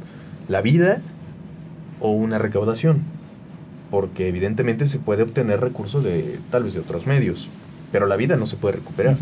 ¿La 0.47 0.61
vida? 0.61 1.01
¿O 1.99 2.11
una 2.11 2.37
recaudación? 2.37 3.01
Porque 3.91 4.27
evidentemente 4.27 4.87
se 4.87 4.99
puede 4.99 5.23
obtener 5.23 5.61
recursos 5.61 6.03
de 6.03 6.39
tal 6.49 6.63
vez 6.63 6.73
de 6.73 6.79
otros 6.79 7.07
medios, 7.07 7.47
pero 7.91 8.07
la 8.07 8.15
vida 8.15 8.35
no 8.37 8.45
se 8.45 8.57
puede 8.57 8.77
recuperar. 8.77 9.17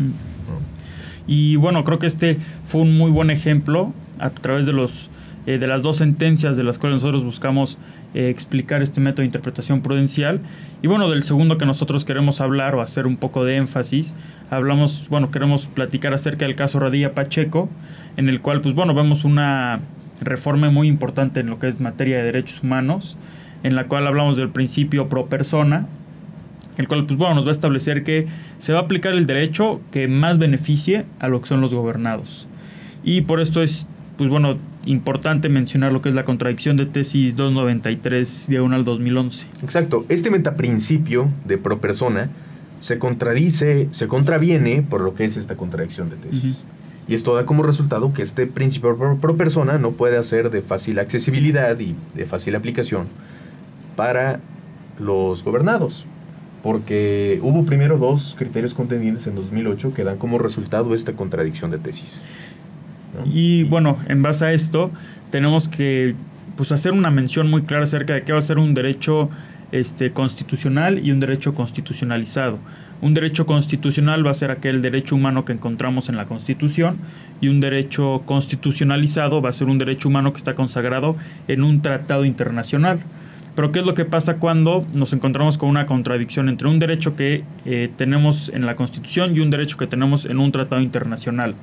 Y 1.26 1.56
bueno, 1.56 1.84
creo 1.84 1.98
que 1.98 2.06
este 2.06 2.38
fue 2.66 2.80
un 2.80 2.96
muy 2.96 3.10
buen 3.10 3.30
ejemplo 3.30 3.92
a 4.18 4.30
través 4.30 4.66
de 4.66 4.72
los 4.72 5.10
eh, 5.46 5.58
de 5.58 5.66
las 5.66 5.82
dos 5.82 5.96
sentencias 5.96 6.56
de 6.56 6.62
las 6.62 6.78
cuales 6.78 7.02
nosotros 7.02 7.24
buscamos 7.24 7.76
eh, 8.14 8.28
explicar 8.28 8.82
este 8.82 9.00
método 9.00 9.22
de 9.22 9.26
interpretación 9.26 9.80
prudencial. 9.80 10.40
Y 10.82 10.86
bueno, 10.86 11.08
del 11.08 11.22
segundo 11.22 11.58
que 11.58 11.66
nosotros 11.66 12.04
queremos 12.04 12.40
hablar 12.40 12.74
o 12.74 12.80
hacer 12.80 13.06
un 13.06 13.16
poco 13.16 13.44
de 13.44 13.56
énfasis, 13.56 14.14
hablamos, 14.50 15.08
bueno, 15.08 15.30
queremos 15.30 15.66
platicar 15.66 16.14
acerca 16.14 16.46
del 16.46 16.54
caso 16.54 16.78
Radilla 16.78 17.14
Pacheco, 17.14 17.68
en 18.16 18.28
el 18.28 18.40
cual, 18.40 18.60
pues 18.60 18.74
bueno, 18.74 18.94
vemos 18.94 19.24
una 19.24 19.80
reforma 20.20 20.70
muy 20.70 20.88
importante 20.88 21.40
en 21.40 21.48
lo 21.48 21.58
que 21.58 21.68
es 21.68 21.80
materia 21.80 22.18
de 22.18 22.24
derechos 22.24 22.62
humanos, 22.62 23.16
en 23.62 23.74
la 23.76 23.86
cual 23.86 24.06
hablamos 24.06 24.36
del 24.36 24.50
principio 24.50 25.08
pro 25.08 25.26
persona, 25.26 25.86
el 26.78 26.88
cual, 26.88 27.06
pues 27.06 27.18
bueno, 27.18 27.34
nos 27.34 27.44
va 27.44 27.50
a 27.50 27.52
establecer 27.52 28.04
que 28.04 28.26
se 28.58 28.72
va 28.72 28.80
a 28.80 28.82
aplicar 28.82 29.12
el 29.12 29.26
derecho 29.26 29.80
que 29.90 30.08
más 30.08 30.38
beneficie 30.38 31.04
a 31.18 31.28
lo 31.28 31.40
que 31.40 31.48
son 31.48 31.60
los 31.60 31.74
gobernados. 31.74 32.46
Y 33.04 33.22
por 33.22 33.40
esto 33.40 33.62
es 33.62 33.86
pues 34.16 34.30
bueno, 34.30 34.56
importante 34.84 35.48
mencionar 35.48 35.92
lo 35.92 36.02
que 36.02 36.08
es 36.08 36.14
la 36.14 36.24
contradicción 36.24 36.76
de 36.76 36.86
tesis 36.86 37.36
293 37.36 38.46
diagonal 38.48 38.84
2011. 38.84 39.46
Exacto, 39.62 40.04
este 40.08 40.30
metaprincipio 40.30 41.28
de 41.44 41.58
pro 41.58 41.80
persona 41.80 42.30
se 42.80 42.98
contradice, 42.98 43.88
se 43.92 44.08
contraviene 44.08 44.82
por 44.82 45.00
lo 45.00 45.14
que 45.14 45.24
es 45.24 45.36
esta 45.36 45.56
contradicción 45.56 46.10
de 46.10 46.16
tesis. 46.16 46.66
Y 47.08 47.14
esto 47.14 47.34
da 47.34 47.46
como 47.46 47.62
resultado 47.62 48.12
que 48.12 48.22
este 48.22 48.46
principio 48.46 48.96
pro, 48.96 49.36
persona 49.36 49.78
no 49.78 49.92
puede 49.92 50.22
ser 50.22 50.50
de 50.50 50.62
fácil 50.62 50.98
accesibilidad 50.98 51.78
y 51.78 51.94
de 52.14 52.26
fácil 52.26 52.54
aplicación 52.54 53.06
para 53.96 54.40
los 54.98 55.44
gobernados. 55.44 56.06
Porque 56.62 57.40
hubo 57.42 57.66
primero 57.66 57.98
dos 57.98 58.36
criterios 58.38 58.72
contendientes 58.72 59.26
en 59.26 59.34
2008 59.34 59.94
que 59.94 60.04
dan 60.04 60.16
como 60.16 60.38
resultado 60.38 60.94
esta 60.94 61.14
contradicción 61.14 61.72
de 61.72 61.78
tesis. 61.78 62.24
Y 63.32 63.64
bueno, 63.64 63.98
en 64.08 64.22
base 64.22 64.46
a 64.46 64.52
esto, 64.52 64.90
tenemos 65.30 65.68
que 65.68 66.14
pues, 66.56 66.72
hacer 66.72 66.92
una 66.92 67.10
mención 67.10 67.50
muy 67.50 67.62
clara 67.62 67.84
acerca 67.84 68.14
de 68.14 68.22
qué 68.22 68.32
va 68.32 68.38
a 68.38 68.42
ser 68.42 68.58
un 68.58 68.74
derecho 68.74 69.30
este, 69.72 70.12
constitucional 70.12 71.04
y 71.04 71.10
un 71.10 71.20
derecho 71.20 71.54
constitucionalizado. 71.54 72.58
Un 73.00 73.14
derecho 73.14 73.46
constitucional 73.46 74.24
va 74.24 74.30
a 74.30 74.34
ser 74.34 74.52
aquel 74.52 74.80
derecho 74.80 75.16
humano 75.16 75.44
que 75.44 75.52
encontramos 75.52 76.08
en 76.08 76.16
la 76.16 76.26
Constitución 76.26 76.98
y 77.40 77.48
un 77.48 77.58
derecho 77.60 78.22
constitucionalizado 78.24 79.42
va 79.42 79.48
a 79.48 79.52
ser 79.52 79.68
un 79.68 79.78
derecho 79.78 80.08
humano 80.08 80.32
que 80.32 80.38
está 80.38 80.54
consagrado 80.54 81.16
en 81.48 81.64
un 81.64 81.82
tratado 81.82 82.24
internacional. 82.24 83.00
Pero 83.56 83.72
¿qué 83.72 83.80
es 83.80 83.86
lo 83.86 83.94
que 83.94 84.04
pasa 84.04 84.36
cuando 84.36 84.86
nos 84.94 85.12
encontramos 85.12 85.58
con 85.58 85.68
una 85.68 85.84
contradicción 85.84 86.48
entre 86.48 86.68
un 86.68 86.78
derecho 86.78 87.16
que 87.16 87.42
eh, 87.66 87.90
tenemos 87.96 88.50
en 88.54 88.64
la 88.64 88.76
Constitución 88.76 89.34
y 89.36 89.40
un 89.40 89.50
derecho 89.50 89.76
que 89.76 89.88
tenemos 89.88 90.24
en 90.24 90.38
un 90.38 90.52
tratado 90.52 90.80
internacional? 90.80 91.54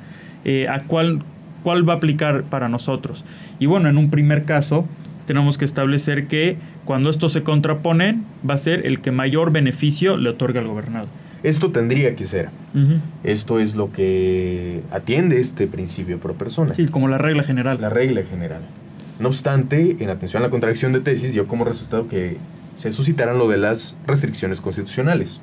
Eh, 0.43 0.67
¿A 0.67 0.83
cuál 0.83 1.23
cuál 1.63 1.87
va 1.87 1.93
a 1.93 1.95
aplicar 1.97 2.43
para 2.43 2.69
nosotros. 2.69 3.23
Y 3.59 3.65
bueno, 3.65 3.89
en 3.89 3.97
un 3.97 4.09
primer 4.09 4.45
caso 4.45 4.85
tenemos 5.25 5.57
que 5.57 5.65
establecer 5.65 6.27
que 6.27 6.57
cuando 6.85 7.09
estos 7.09 7.33
se 7.33 7.43
contraponen 7.43 8.25
va 8.49 8.55
a 8.55 8.57
ser 8.57 8.85
el 8.87 8.99
que 8.99 9.11
mayor 9.11 9.51
beneficio 9.51 10.17
le 10.17 10.29
otorga 10.29 10.59
al 10.59 10.67
gobernado. 10.67 11.07
Esto 11.43 11.71
tendría 11.71 12.15
que 12.15 12.23
ser. 12.23 12.49
Esto 13.23 13.59
es 13.59 13.75
lo 13.75 13.91
que 13.91 14.81
atiende 14.91 15.39
este 15.39 15.67
principio 15.67 16.19
pro 16.19 16.33
persona. 16.33 16.73
Sí, 16.73 16.87
como 16.87 17.07
la 17.07 17.17
regla 17.17 17.43
general. 17.43 17.77
La 17.79 17.89
regla 17.89 18.23
general. 18.23 18.61
No 19.19 19.29
obstante, 19.29 19.97
en 19.99 20.09
atención 20.09 20.41
a 20.41 20.47
la 20.47 20.49
contradicción 20.49 20.91
de 20.93 21.01
tesis 21.01 21.33
dio 21.33 21.47
como 21.47 21.63
resultado 21.63 22.07
que 22.07 22.37
se 22.77 22.91
suscitaran 22.91 23.37
lo 23.37 23.47
de 23.47 23.57
las 23.57 23.95
restricciones 24.07 24.61
constitucionales. 24.61 25.39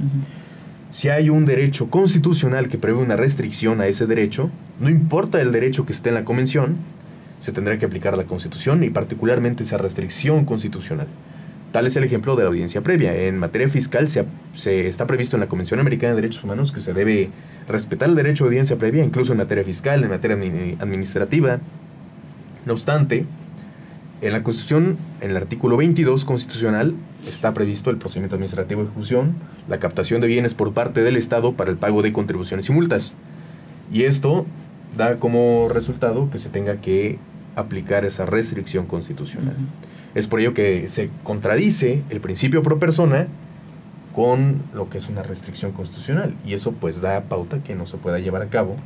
Si 0.91 1.09
hay 1.09 1.31
un 1.31 1.47
derecho 1.47 1.91
constitucional 1.91 2.69
que 2.69 2.79
prevé 2.79 2.99
una 2.99 3.17
restricción 3.17 3.81
a 3.81 3.87
ese 3.87 4.07
derecho, 4.07 4.51
no 4.81 4.89
importa 4.89 5.41
el 5.41 5.53
derecho 5.53 5.85
que 5.85 5.93
esté 5.93 6.11
en 6.11 6.15
la 6.15 6.25
convención, 6.25 6.77
se 7.41 7.53
tendrá 7.53 7.79
que 7.79 7.87
aplicar 7.87 8.17
la 8.17 8.25
constitución 8.25 8.83
y 8.83 8.91
particularmente 8.91 9.65
esa 9.65 9.79
restricción 9.79 10.45
constitucional. 10.45 11.07
Tal 11.73 11.87
es 11.87 11.97
el 11.97 12.05
ejemplo 12.05 12.37
de 12.37 12.45
la 12.45 12.49
audiencia 12.49 12.81
previa. 12.81 13.15
En 13.15 13.39
materia 13.39 13.69
fiscal 13.69 14.09
se, 14.09 14.25
se, 14.55 14.87
está 14.87 15.07
previsto 15.07 15.37
en 15.37 15.41
la 15.41 15.49
Convención 15.49 15.81
Americana 15.81 16.15
de 16.15 16.23
Derechos 16.23 16.43
Humanos 16.45 16.73
que 16.73 16.81
se 16.81 16.95
debe 16.95 17.31
respetar 17.69 18.09
el 18.09 18.15
derecho 18.15 18.45
a 18.45 18.47
audiencia 18.47 18.77
previa, 18.77 19.05
incluso 19.05 19.33
en 19.33 19.39
materia 19.39 19.65
fiscal, 19.65 20.03
en 20.03 20.09
materia 20.09 20.37
administrativa. 20.81 21.59
No 22.65 22.73
obstante, 22.73 23.27
en 24.21 24.33
la 24.33 24.43
Constitución, 24.43 24.97
en 25.21 25.31
el 25.31 25.37
artículo 25.37 25.77
22 25.77 26.25
constitucional, 26.25 26.95
está 27.27 27.53
previsto 27.53 27.91
el 27.91 27.99
procedimiento 27.99 28.37
administrativo 28.37 28.83
de 28.83 28.87
ejecución, 28.89 29.35
la 29.69 29.79
captación 29.79 30.21
de 30.21 30.27
bienes 30.27 30.55
por 30.55 30.73
parte 30.73 31.03
del 31.03 31.17
Estado 31.17 31.53
para 31.53 31.71
el 31.71 31.77
pago 31.77 32.03
de 32.03 32.13
contribuciones 32.13 32.69
y 32.69 32.73
multas. 32.73 33.13
Y 33.93 34.05
esto 34.05 34.47
da 34.97 35.17
como 35.17 35.69
resultado 35.69 36.31
que 36.31 36.39
se 36.39 36.49
tenga 36.49 36.77
que 36.81 37.19
aplicar 37.57 38.05
esa 38.05 38.27
restricción 38.27 38.87
constitucional. 38.87 39.57
Es 40.15 40.27
por 40.27 40.41
ello 40.41 40.55
que 40.55 40.89
se 40.89 41.11
contradice 41.23 42.03
el 42.09 42.21
principio 42.21 42.63
pro 42.63 42.79
persona 42.79 43.27
con 44.15 44.63
lo 44.73 44.89
que 44.89 44.97
es 44.97 45.09
una 45.11 45.23
restricción 45.23 45.73
constitucional. 45.73 46.35
Y 46.47 46.55
eso 46.55 46.73
pues 46.73 47.03
da 47.03 47.25
pauta 47.25 47.59
que 47.63 47.75
no 47.75 47.87
se 47.87 47.99
pueda 47.99 48.19
llevar 48.19 48.41
a 48.41 48.47
cabo 48.47 48.77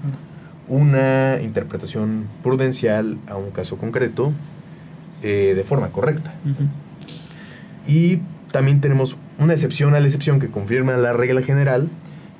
una 0.66 1.40
interpretación 1.40 2.26
prudencial 2.42 3.16
a 3.28 3.36
un 3.36 3.50
caso 3.50 3.76
concreto 3.76 4.32
eh, 5.22 5.52
de 5.54 5.64
forma 5.64 5.90
correcta. 5.90 6.32
Y 7.86 8.18
también 8.52 8.80
tenemos 8.80 9.16
una 9.38 9.52
excepción 9.52 9.94
a 9.94 10.00
la 10.00 10.06
excepción 10.06 10.38
que 10.38 10.48
confirma 10.48 10.96
la 10.96 11.12
regla 11.12 11.42
general, 11.42 11.88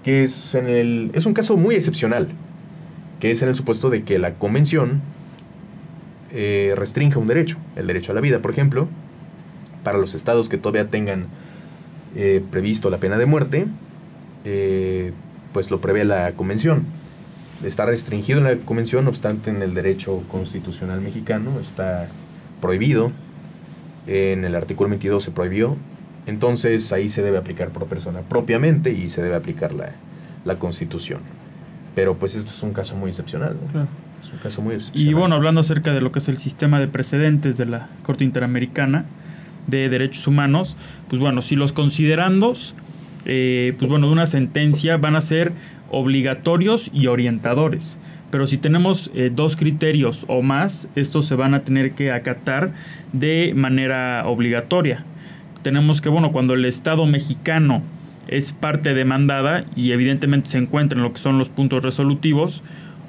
que 0.05 0.23
es, 0.23 0.55
en 0.55 0.69
el, 0.69 1.11
es 1.15 1.27
un 1.27 1.35
caso 1.35 1.57
muy 1.57 1.75
excepcional, 1.75 2.29
que 3.21 3.31
es 3.31 3.43
en 3.43 3.49
el 3.49 3.57
supuesto 3.57 3.91
de 3.91 4.03
que 4.03 4.19
la 4.19 4.35
convención 4.35 5.01
eh, 6.33 6.75
restrinja 6.77 7.19
un 7.19 7.27
derecho, 7.27 7.59
el 7.77 7.87
derecho 7.87 8.13
a 8.13 8.15
la 8.15 8.21
vida, 8.21 8.41
por 8.41 8.51
ejemplo, 8.51 8.89
para 9.83 9.99
los 9.99 10.15
estados 10.15 10.49
que 10.49 10.59
todavía 10.59 10.89
tengan 10.91 11.27
eh, 12.17 12.43
previsto 12.51 12.91
la 12.91 12.99
pena 12.99 13.19
de 13.19 13.27
muerte, 13.27 13.67
eh, 14.45 15.13
pues 15.53 15.71
lo 15.71 15.81
prevé 15.81 16.05
la 16.05 16.33
convención. 16.33 16.85
Está 17.65 17.85
restringido 17.87 18.39
en 18.39 18.45
la 18.45 18.57
convención, 18.57 19.05
no 19.05 19.11
obstante 19.11 19.51
en 19.51 19.63
el 19.63 19.75
derecho 19.75 20.23
constitucional 20.31 21.01
mexicano 21.01 21.61
está 21.61 22.09
prohibido. 22.61 23.13
En 24.07 24.45
el 24.45 24.55
artículo 24.55 24.89
22 24.91 25.23
se 25.23 25.31
prohibió. 25.31 25.77
Entonces 26.27 26.93
ahí 26.93 27.09
se 27.09 27.23
debe 27.23 27.39
aplicar 27.39 27.71
por 27.71 27.87
persona 27.87 28.21
propiamente 28.21 28.93
y 28.93 29.09
se 29.09 29.23
debe 29.23 29.37
aplicar 29.37 29.73
la, 29.73 29.93
la 30.45 30.59
constitución. 30.59 31.21
Pero 31.95 32.17
pues 32.17 32.35
esto 32.35 32.51
es 32.51 32.63
un 32.63 32.73
caso 32.73 32.97
muy 32.97 33.11
excepcional. 33.11 33.57
¿no? 33.61 33.73
Claro. 33.73 33.89
Es 34.21 34.33
un 34.33 34.39
caso 34.39 34.63
muy 34.63 34.75
excepcional. 34.75 35.11
Y 35.11 35.15
bueno, 35.15 35.35
hablando 35.35 35.61
acerca 35.61 35.93
de 35.93 36.01
lo 36.01 36.13
que 36.13 36.19
es 36.19 36.29
el 36.29 36.37
sistema 36.37 36.79
de 36.79 36.89
precedentes 36.89 37.57
de 37.57 37.67
la 37.67 37.89
Corte 38.03 38.25
Interamericana 38.25 39.07
de 39.67 39.89
Derechos 39.89 40.27
Humanos, 40.27 40.77
pues 41.09 41.21
bueno, 41.21 41.43
si 41.43 41.57
los 41.57 41.73
considerandos, 41.73 42.75
eh, 43.25 43.75
pues 43.79 43.89
bueno, 43.89 44.07
de 44.07 44.13
una 44.13 44.27
sentencia 44.27 44.97
van 44.97 45.17
a 45.17 45.21
ser 45.21 45.53
obligatorios 45.91 46.91
y 46.93 47.07
orientadores. 47.07 47.97
Pero 48.31 48.47
si 48.47 48.57
tenemos 48.59 49.11
eh, 49.15 49.31
dos 49.35 49.57
criterios 49.57 50.25
o 50.29 50.43
más, 50.43 50.89
estos 50.95 51.27
se 51.27 51.35
van 51.35 51.55
a 51.55 51.61
tener 51.61 51.93
que 51.93 52.13
acatar 52.13 52.73
de 53.13 53.53
manera 53.57 54.27
obligatoria. 54.27 55.05
Tenemos 55.63 56.01
que, 56.01 56.09
bueno, 56.09 56.33
cuando 56.33 56.55
el 56.55 56.65
Estado 56.65 57.07
mexicano 57.07 57.83
es 58.29 58.53
parte 58.53 58.95
demandada 58.95 59.65
y 59.75 59.93
evidentemente 59.93 60.51
se 60.51 60.59
encuentra 60.59 60.97
en 60.97 61.03
lo 61.03 61.13
que 61.13 61.19
son 61.19 61.39
los 61.39 61.49
puntos 61.49 61.83
resolutivos, 61.83 62.63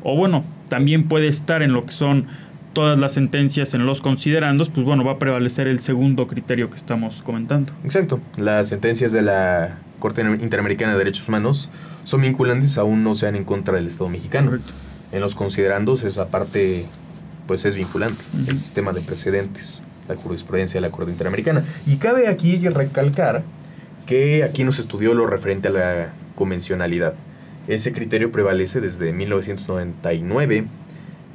o 0.03 0.15
bueno, 0.15 0.43
también 0.67 1.03
puede 1.03 1.27
estar 1.27 1.61
en 1.61 1.73
lo 1.73 1.85
que 1.85 1.93
son 1.93 2.25
todas 2.73 2.97
las 2.97 3.13
sentencias 3.13 3.73
en 3.73 3.85
los 3.85 4.01
considerandos, 4.01 4.69
pues 4.69 4.85
bueno, 4.85 5.03
va 5.03 5.13
a 5.13 5.19
prevalecer 5.19 5.67
el 5.67 5.79
segundo 5.79 6.27
criterio 6.27 6.69
que 6.69 6.77
estamos 6.77 7.21
comentando. 7.21 7.73
Exacto. 7.83 8.21
Las 8.37 8.69
sentencias 8.69 9.11
de 9.11 9.21
la 9.21 9.77
Corte 9.99 10.21
Interamericana 10.21 10.93
de 10.93 10.97
Derechos 10.97 11.27
Humanos 11.27 11.69
son 12.03 12.21
vinculantes, 12.21 12.77
aún 12.77 13.03
no 13.03 13.13
sean 13.13 13.35
en 13.35 13.43
contra 13.43 13.75
del 13.75 13.87
Estado 13.87 14.09
mexicano. 14.09 14.49
Correcto. 14.49 14.73
En 15.11 15.21
los 15.21 15.35
considerandos 15.35 16.03
esa 16.03 16.27
parte 16.27 16.85
pues 17.47 17.65
es 17.65 17.75
vinculante, 17.75 18.23
el 18.47 18.57
sistema 18.57 18.93
de 18.93 19.01
precedentes, 19.01 19.81
la 20.07 20.15
jurisprudencia 20.15 20.79
de 20.79 20.87
la 20.87 20.91
Corte 20.91 21.11
Interamericana. 21.11 21.65
Y 21.85 21.97
cabe 21.97 22.27
aquí 22.27 22.57
recalcar 22.69 23.43
que 24.05 24.43
aquí 24.43 24.63
nos 24.63 24.79
estudió 24.79 25.13
lo 25.13 25.27
referente 25.27 25.67
a 25.67 25.71
la 25.71 26.13
convencionalidad. 26.35 27.13
Ese 27.67 27.93
criterio 27.93 28.31
prevalece 28.31 28.81
desde 28.81 29.13
1999, 29.13 30.65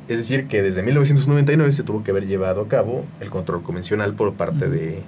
es 0.08 0.18
decir, 0.18 0.46
que 0.46 0.62
desde 0.62 0.82
1999 0.82 1.72
se 1.72 1.82
tuvo 1.82 2.02
que 2.02 2.10
haber 2.10 2.26
llevado 2.26 2.62
a 2.62 2.68
cabo 2.68 3.04
el 3.20 3.30
control 3.30 3.62
convencional 3.62 4.14
por 4.14 4.34
parte 4.34 4.68
de 4.68 5.02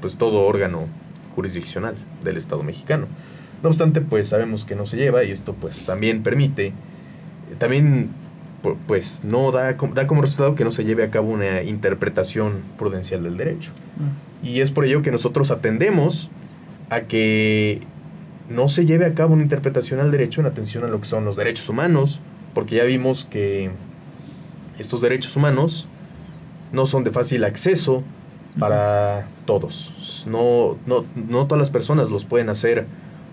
pues 0.00 0.16
todo 0.16 0.44
órgano 0.44 0.86
jurisdiccional 1.34 1.96
del 2.24 2.36
Estado 2.36 2.62
mexicano. 2.62 3.06
No 3.62 3.68
obstante, 3.68 4.00
pues 4.00 4.28
sabemos 4.28 4.64
que 4.64 4.74
no 4.74 4.86
se 4.86 4.96
lleva 4.96 5.24
y 5.24 5.30
esto 5.30 5.54
pues 5.54 5.84
también 5.84 6.22
permite, 6.22 6.72
también 7.58 8.10
pu- 8.62 8.76
pues 8.86 9.22
no 9.24 9.52
da, 9.52 9.72
da 9.94 10.06
como 10.06 10.22
resultado 10.22 10.54
que 10.54 10.64
no 10.64 10.70
se 10.70 10.84
lleve 10.84 11.02
a 11.04 11.10
cabo 11.10 11.30
una 11.30 11.62
interpretación 11.62 12.62
prudencial 12.78 13.22
del 13.22 13.36
derecho. 13.36 13.72
Y 14.42 14.60
es 14.60 14.70
por 14.70 14.84
ello 14.84 15.02
que 15.02 15.10
nosotros 15.10 15.50
atendemos 15.50 16.30
a 16.90 17.02
que 17.02 17.80
no 18.48 18.68
se 18.68 18.86
lleve 18.86 19.06
a 19.06 19.14
cabo 19.14 19.34
una 19.34 19.42
interpretación 19.42 19.98
al 20.00 20.10
derecho 20.10 20.40
en 20.40 20.46
atención 20.46 20.84
a 20.84 20.88
lo 20.88 21.00
que 21.00 21.06
son 21.06 21.24
los 21.24 21.36
derechos 21.36 21.68
humanos, 21.68 22.20
porque 22.54 22.76
ya 22.76 22.84
vimos 22.84 23.24
que 23.24 23.70
estos 24.78 25.00
derechos 25.00 25.34
humanos 25.36 25.88
no 26.72 26.86
son 26.86 27.02
de 27.04 27.10
fácil 27.10 27.44
acceso 27.44 28.02
para 28.58 29.26
todos. 29.46 30.24
No, 30.26 30.76
no, 30.86 31.04
no 31.14 31.46
todas 31.46 31.58
las 31.60 31.70
personas 31.70 32.08
los 32.10 32.24
pueden 32.24 32.48
hacer 32.48 32.86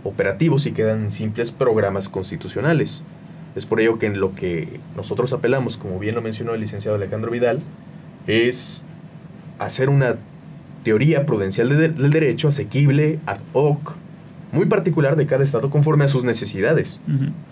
operativos 0.03 0.65
y 0.65 0.71
quedan 0.71 1.11
simples 1.11 1.51
programas 1.51 2.09
constitucionales. 2.09 3.03
Es 3.55 3.65
por 3.65 3.79
ello 3.79 3.99
que 3.99 4.07
en 4.07 4.19
lo 4.19 4.33
que 4.35 4.79
nosotros 4.95 5.31
apelamos, 5.33 5.77
como 5.77 5.99
bien 5.99 6.15
lo 6.15 6.21
mencionó 6.21 6.53
el 6.53 6.61
licenciado 6.61 6.95
Alejandro 6.97 7.31
Vidal, 7.31 7.59
es 8.27 8.83
hacer 9.59 9.89
una 9.89 10.15
teoría 10.83 11.25
prudencial 11.25 11.69
de- 11.69 11.89
del 11.89 12.09
derecho 12.11 12.47
asequible, 12.49 13.19
ad 13.25 13.39
hoc, 13.53 13.95
muy 14.51 14.65
particular 14.67 15.15
de 15.15 15.25
cada 15.25 15.43
estado 15.43 15.71
conforme 15.71 16.03
a 16.05 16.07
sus 16.07 16.25
necesidades. 16.25 16.99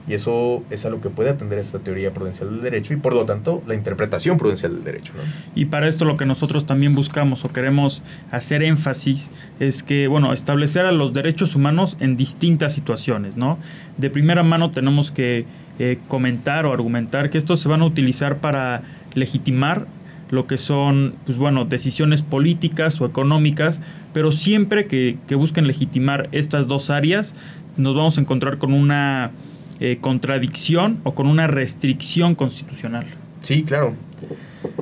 Y 0.07 0.13
eso 0.13 0.63
es 0.69 0.85
a 0.85 0.91
lo 0.91 1.01
que 1.01 1.09
puede 1.09 1.31
atender 1.31 1.57
esta 1.57 1.79
teoría 1.79 2.13
prudencial 2.13 2.51
del 2.51 2.61
derecho 2.61 2.93
y 2.93 2.97
por 2.97 3.15
lo 3.15 3.25
tanto 3.25 3.63
la 3.65 3.73
interpretación 3.73 4.37
prudencial 4.37 4.75
del 4.75 4.83
derecho. 4.83 5.13
¿no? 5.15 5.23
Y 5.55 5.65
para 5.65 5.87
esto 5.87 6.05
lo 6.05 6.15
que 6.15 6.27
nosotros 6.27 6.67
también 6.67 6.93
buscamos 6.93 7.43
o 7.43 7.51
queremos 7.51 8.03
hacer 8.29 8.61
énfasis 8.61 9.31
es 9.59 9.81
que, 9.81 10.07
bueno, 10.07 10.31
establecer 10.31 10.85
a 10.85 10.91
los 10.91 11.11
derechos 11.11 11.55
humanos 11.55 11.97
en 11.99 12.17
distintas 12.17 12.73
situaciones, 12.73 13.35
¿no? 13.35 13.57
De 13.97 14.11
primera 14.11 14.43
mano 14.43 14.69
tenemos 14.69 15.09
que 15.09 15.45
eh, 15.83 15.97
comentar 16.07 16.67
o 16.67 16.73
argumentar 16.73 17.31
que 17.31 17.39
estos 17.39 17.59
se 17.59 17.67
van 17.67 17.81
a 17.81 17.85
utilizar 17.85 18.37
para 18.37 18.83
legitimar 19.15 19.87
lo 20.29 20.45
que 20.45 20.59
son, 20.59 21.15
pues 21.25 21.39
bueno, 21.39 21.65
decisiones 21.65 22.21
políticas 22.21 23.01
o 23.01 23.05
económicas, 23.07 23.81
pero 24.13 24.31
siempre 24.31 24.85
que, 24.85 25.17
que 25.27 25.33
busquen 25.33 25.65
legitimar 25.65 26.29
estas 26.33 26.67
dos 26.67 26.91
áreas, 26.91 27.33
nos 27.77 27.95
vamos 27.95 28.19
a 28.19 28.21
encontrar 28.21 28.59
con 28.59 28.73
una 28.75 29.31
eh, 29.79 29.97
contradicción 29.99 30.99
o 31.03 31.15
con 31.15 31.25
una 31.25 31.47
restricción 31.47 32.35
constitucional. 32.35 33.07
Sí, 33.41 33.63
claro. 33.63 33.95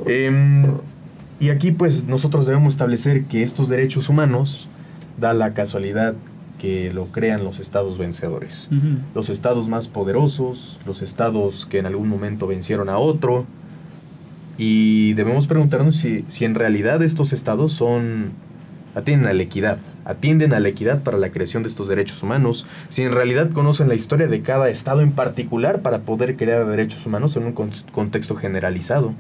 Em, 0.06 0.66
y 1.40 1.48
aquí 1.48 1.72
pues 1.72 2.04
nosotros 2.04 2.46
debemos 2.46 2.74
establecer 2.74 3.24
que 3.24 3.42
estos 3.44 3.70
derechos 3.70 4.10
humanos 4.10 4.68
da 5.18 5.34
la 5.34 5.54
casualidad 5.54 6.16
que 6.60 6.94
lo 6.94 7.06
crean 7.08 7.44
los 7.44 7.60
estados 7.60 7.98
vencedores. 7.98 8.70
Los 9.16 9.30
estados 9.30 9.68
más 9.70 9.88
poderosos, 9.88 10.80
los 10.86 11.02
estados 11.02 11.66
que 11.66 11.80
en 11.80 11.86
algún 11.88 12.08
momento 12.10 12.46
vencieron 12.46 12.90
a 12.90 12.98
otro. 13.00 13.46
Y 14.58 15.14
debemos 15.14 15.48
preguntarnos 15.48 15.96
si, 15.96 16.26
si 16.28 16.46
en 16.46 16.54
realidad 16.56 17.02
estos 17.02 17.32
estados 17.34 17.72
son 17.74 18.32
atienden 18.96 19.30
a 19.30 19.34
la 19.34 19.44
equidad, 19.44 19.78
atienden 20.04 20.54
a 20.54 20.60
la 20.60 20.68
equidad 20.68 21.02
para 21.04 21.18
la 21.18 21.30
creación 21.32 21.64
de 21.64 21.70
estos 21.70 21.88
derechos 21.88 22.22
humanos, 22.24 22.66
si 22.90 23.04
en 23.04 23.14
realidad 23.14 23.52
conocen 23.52 23.88
la 23.88 23.96
historia 23.96 24.28
de 24.28 24.42
cada 24.42 24.68
estado 24.70 25.02
en 25.02 25.12
particular 25.12 25.82
para 25.82 26.00
poder 26.00 26.36
crear 26.36 26.66
derechos 26.66 27.06
humanos 27.06 27.38
en 27.38 27.44
un 27.46 27.54
con- 27.54 27.72
contexto 27.94 28.36
generalizado, 28.36 29.14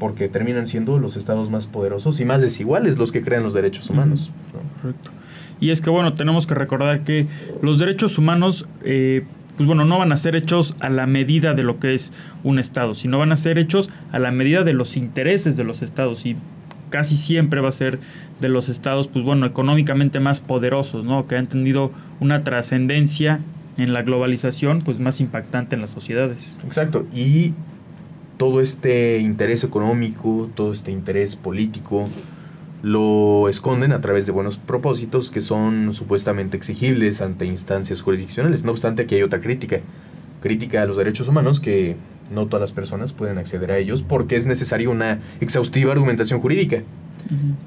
porque 0.00 0.28
terminan 0.28 0.66
siendo 0.66 0.98
los 0.98 1.16
estados 1.16 1.50
más 1.50 1.66
poderosos 1.66 2.18
y 2.20 2.24
más 2.24 2.42
desiguales 2.42 2.96
los 2.96 3.12
que 3.12 3.22
crean 3.22 3.42
los 3.44 3.54
derechos 3.54 3.88
humanos. 3.90 4.30
¿no? 4.52 4.80
Correcto. 4.82 5.10
Y 5.60 5.70
es 5.70 5.80
que, 5.80 5.90
bueno, 5.90 6.14
tenemos 6.14 6.46
que 6.46 6.54
recordar 6.54 7.04
que 7.04 7.26
los 7.62 7.78
derechos 7.78 8.18
humanos, 8.18 8.66
eh, 8.84 9.24
pues 9.56 9.66
bueno, 9.66 9.84
no 9.84 9.98
van 9.98 10.12
a 10.12 10.16
ser 10.16 10.36
hechos 10.36 10.74
a 10.80 10.90
la 10.90 11.06
medida 11.06 11.54
de 11.54 11.62
lo 11.62 11.78
que 11.78 11.94
es 11.94 12.12
un 12.44 12.58
Estado, 12.58 12.94
sino 12.94 13.18
van 13.18 13.32
a 13.32 13.36
ser 13.36 13.58
hechos 13.58 13.88
a 14.12 14.18
la 14.18 14.30
medida 14.30 14.64
de 14.64 14.74
los 14.74 14.96
intereses 14.96 15.56
de 15.56 15.64
los 15.64 15.82
Estados. 15.82 16.26
Y 16.26 16.36
casi 16.90 17.16
siempre 17.16 17.60
va 17.60 17.70
a 17.70 17.72
ser 17.72 17.98
de 18.40 18.48
los 18.48 18.68
Estados, 18.68 19.08
pues 19.08 19.24
bueno, 19.24 19.46
económicamente 19.46 20.20
más 20.20 20.40
poderosos, 20.40 21.04
¿no? 21.04 21.26
Que 21.26 21.36
han 21.36 21.46
tenido 21.46 21.90
una 22.20 22.44
trascendencia 22.44 23.40
en 23.78 23.92
la 23.92 24.02
globalización, 24.02 24.80
pues 24.82 24.98
más 24.98 25.20
impactante 25.20 25.74
en 25.74 25.82
las 25.82 25.90
sociedades. 25.90 26.58
Exacto. 26.64 27.06
Y 27.14 27.54
todo 28.36 28.60
este 28.60 29.18
interés 29.18 29.64
económico, 29.64 30.50
todo 30.54 30.72
este 30.72 30.90
interés 30.90 31.36
político, 31.36 32.08
lo 32.82 33.48
esconden 33.48 33.92
a 33.92 34.00
través 34.00 34.26
de 34.26 34.32
buenos 34.32 34.58
propósitos 34.58 35.30
que 35.30 35.40
son 35.40 35.94
supuestamente 35.94 36.56
exigibles 36.56 37.22
ante 37.22 37.46
instancias 37.46 38.02
jurisdiccionales. 38.02 38.64
No 38.64 38.72
obstante, 38.72 39.02
aquí 39.02 39.14
hay 39.14 39.22
otra 39.22 39.40
crítica. 39.40 39.80
Crítica 40.40 40.82
a 40.82 40.86
los 40.86 40.96
derechos 40.96 41.28
humanos 41.28 41.60
que 41.60 41.96
no 42.30 42.46
todas 42.46 42.60
las 42.60 42.72
personas 42.72 43.12
pueden 43.12 43.38
acceder 43.38 43.72
a 43.72 43.78
ellos 43.78 44.02
porque 44.02 44.36
es 44.36 44.46
necesaria 44.46 44.90
una 44.90 45.20
exhaustiva 45.40 45.92
argumentación 45.92 46.40
jurídica. 46.40 46.82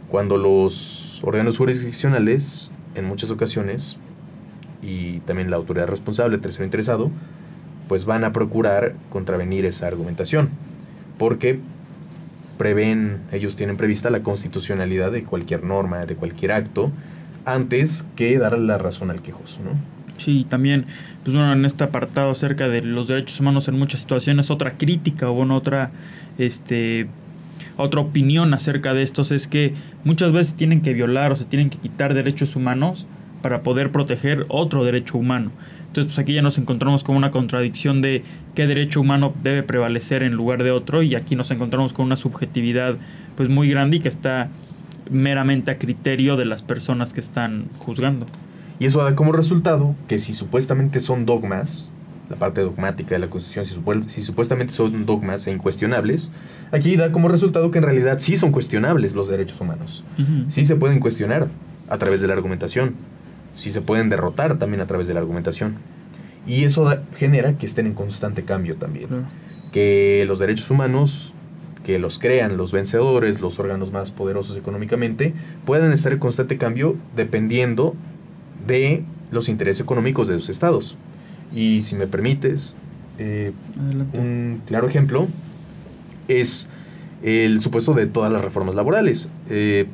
Cuando 0.09 0.37
los 0.37 1.21
órganos 1.23 1.57
jurisdiccionales, 1.57 2.71
en 2.95 3.05
muchas 3.05 3.29
ocasiones, 3.29 3.97
y 4.81 5.19
también 5.21 5.49
la 5.49 5.57
autoridad 5.57 5.87
responsable, 5.87 6.35
el 6.35 6.41
tercero 6.41 6.63
interesado, 6.63 7.11
pues 7.89 8.05
van 8.05 8.23
a 8.23 8.31
procurar 8.31 8.95
contravenir 9.09 9.65
esa 9.65 9.87
argumentación, 9.87 10.49
porque 11.17 11.59
prevén, 12.59 13.21
ellos 13.31 13.55
tienen 13.55 13.77
prevista 13.77 14.09
la 14.09 14.21
constitucionalidad 14.21 15.13
de 15.13 15.23
cualquier 15.23 15.63
norma, 15.63 16.05
de 16.05 16.15
cualquier 16.15 16.51
acto, 16.51 16.91
antes 17.45 18.05
que 18.17 18.37
darle 18.37 18.67
la 18.67 18.77
razón 18.77 19.09
al 19.11 19.21
quejoso, 19.21 19.61
¿no? 19.63 19.71
Sí, 20.17 20.45
también, 20.49 20.85
pues 21.23 21.33
bueno, 21.33 21.53
en 21.53 21.63
este 21.63 21.85
apartado 21.85 22.31
acerca 22.31 22.67
de 22.67 22.81
los 22.81 23.07
derechos 23.07 23.39
humanos 23.39 23.69
en 23.69 23.79
muchas 23.79 24.01
situaciones, 24.01 24.51
otra 24.51 24.77
crítica 24.77 25.29
o 25.29 25.33
bueno, 25.33 25.55
otra, 25.55 25.91
este, 26.37 27.07
otra 27.77 28.01
opinión 28.01 28.53
acerca 28.53 28.93
de 28.93 29.03
estos 29.03 29.31
es 29.31 29.47
que 29.47 29.73
muchas 30.03 30.33
veces 30.33 30.53
tienen 30.53 30.81
que 30.81 30.93
violar 30.93 31.31
o 31.31 31.37
se 31.37 31.45
tienen 31.45 31.69
que 31.69 31.77
quitar 31.77 32.13
derechos 32.13 32.57
humanos 32.57 33.07
para 33.41 33.63
poder 33.63 33.93
proteger 33.93 34.45
otro 34.49 34.83
derecho 34.83 35.17
humano. 35.17 35.51
Entonces, 35.89 36.13
pues 36.13 36.19
aquí 36.19 36.33
ya 36.33 36.43
nos 36.43 36.59
encontramos 36.59 37.03
con 37.03 37.15
una 37.15 37.31
contradicción 37.31 38.01
de 38.01 38.23
qué 38.53 38.67
derecho 38.67 39.01
humano 39.01 39.33
debe 39.43 39.63
prevalecer 39.63 40.21
en 40.21 40.33
lugar 40.33 40.63
de 40.63 40.69
otro 40.69 41.01
y 41.01 41.15
aquí 41.15 41.35
nos 41.35 41.49
encontramos 41.49 41.93
con 41.93 42.05
una 42.05 42.15
subjetividad 42.15 42.95
pues 43.35 43.49
muy 43.49 43.69
grande 43.69 43.97
y 43.97 43.99
que 43.99 44.09
está 44.09 44.49
meramente 45.09 45.71
a 45.71 45.79
criterio 45.79 46.37
de 46.37 46.45
las 46.45 46.61
personas 46.61 47.11
que 47.11 47.19
están 47.19 47.69
juzgando. 47.79 48.27
Y 48.77 48.85
eso 48.85 49.03
da 49.03 49.15
como 49.15 49.31
resultado 49.31 49.95
que 50.07 50.19
si 50.19 50.35
supuestamente 50.35 50.99
son 50.99 51.25
dogmas, 51.25 51.91
la 52.29 52.35
parte 52.35 52.61
dogmática 52.61 53.15
de 53.15 53.19
la 53.19 53.29
Constitución, 53.31 53.65
si, 53.65 54.09
si, 54.09 54.21
supuestamente 54.21 54.71
son 54.71 55.07
dogmas 55.07 55.47
e 55.47 55.51
incuestionables, 55.51 56.31
aquí 56.71 56.95
da 56.97 57.11
como 57.11 57.29
resultado 57.29 57.71
que 57.71 57.79
en 57.79 57.85
realidad 57.85 58.19
sí 58.19 58.37
son 58.37 58.51
cuestionables 58.51 59.15
los 59.15 59.27
derechos 59.27 59.59
humanos. 59.59 60.03
Sí 60.49 60.65
se 60.65 60.75
pueden 60.75 60.99
cuestionar 60.99 61.49
a 61.89 61.97
través 61.97 62.21
de 62.21 62.27
la 62.27 62.35
argumentación. 62.35 62.93
Sí 63.55 63.71
se 63.71 63.81
pueden 63.81 64.09
derrotar 64.09 64.57
también 64.57 64.81
a 64.81 64.87
través 64.87 65.07
de 65.07 65.13
la 65.13 65.19
argumentación. 65.19 65.75
Y 66.47 66.63
eso 66.63 66.89
genera 67.15 67.57
que 67.57 67.65
estén 67.65 67.85
en 67.85 67.93
constante 67.93 68.43
cambio 68.43 68.75
también. 68.75 69.09
Que 69.71 70.23
los 70.27 70.39
derechos 70.39 70.71
humanos 70.71 71.33
que 71.83 71.97
los 71.97 72.19
crean 72.19 72.57
los 72.57 72.71
vencedores, 72.71 73.41
los 73.41 73.57
órganos 73.57 73.91
más 73.91 74.11
poderosos 74.11 74.57
económicamente, 74.57 75.33
pueden 75.65 75.91
estar 75.91 76.11
en 76.11 76.19
constante 76.19 76.57
cambio 76.57 76.95
dependiendo 77.15 77.95
de 78.67 79.03
los 79.31 79.49
intereses 79.49 79.81
económicos 79.81 80.27
de 80.27 80.35
los 80.35 80.49
estados. 80.49 80.97
Y 81.53 81.81
si 81.81 81.95
me 81.95 82.05
permites, 82.05 82.75
eh, 83.17 83.53
un 84.13 84.61
claro 84.67 84.87
ejemplo 84.87 85.27
es 86.27 86.69
el 87.23 87.61
supuesto 87.61 87.93
de 87.93 88.05
todas 88.05 88.31
las 88.31 88.43
reformas 88.43 88.75
laborales. 88.75 89.29
Eh, 89.49 89.87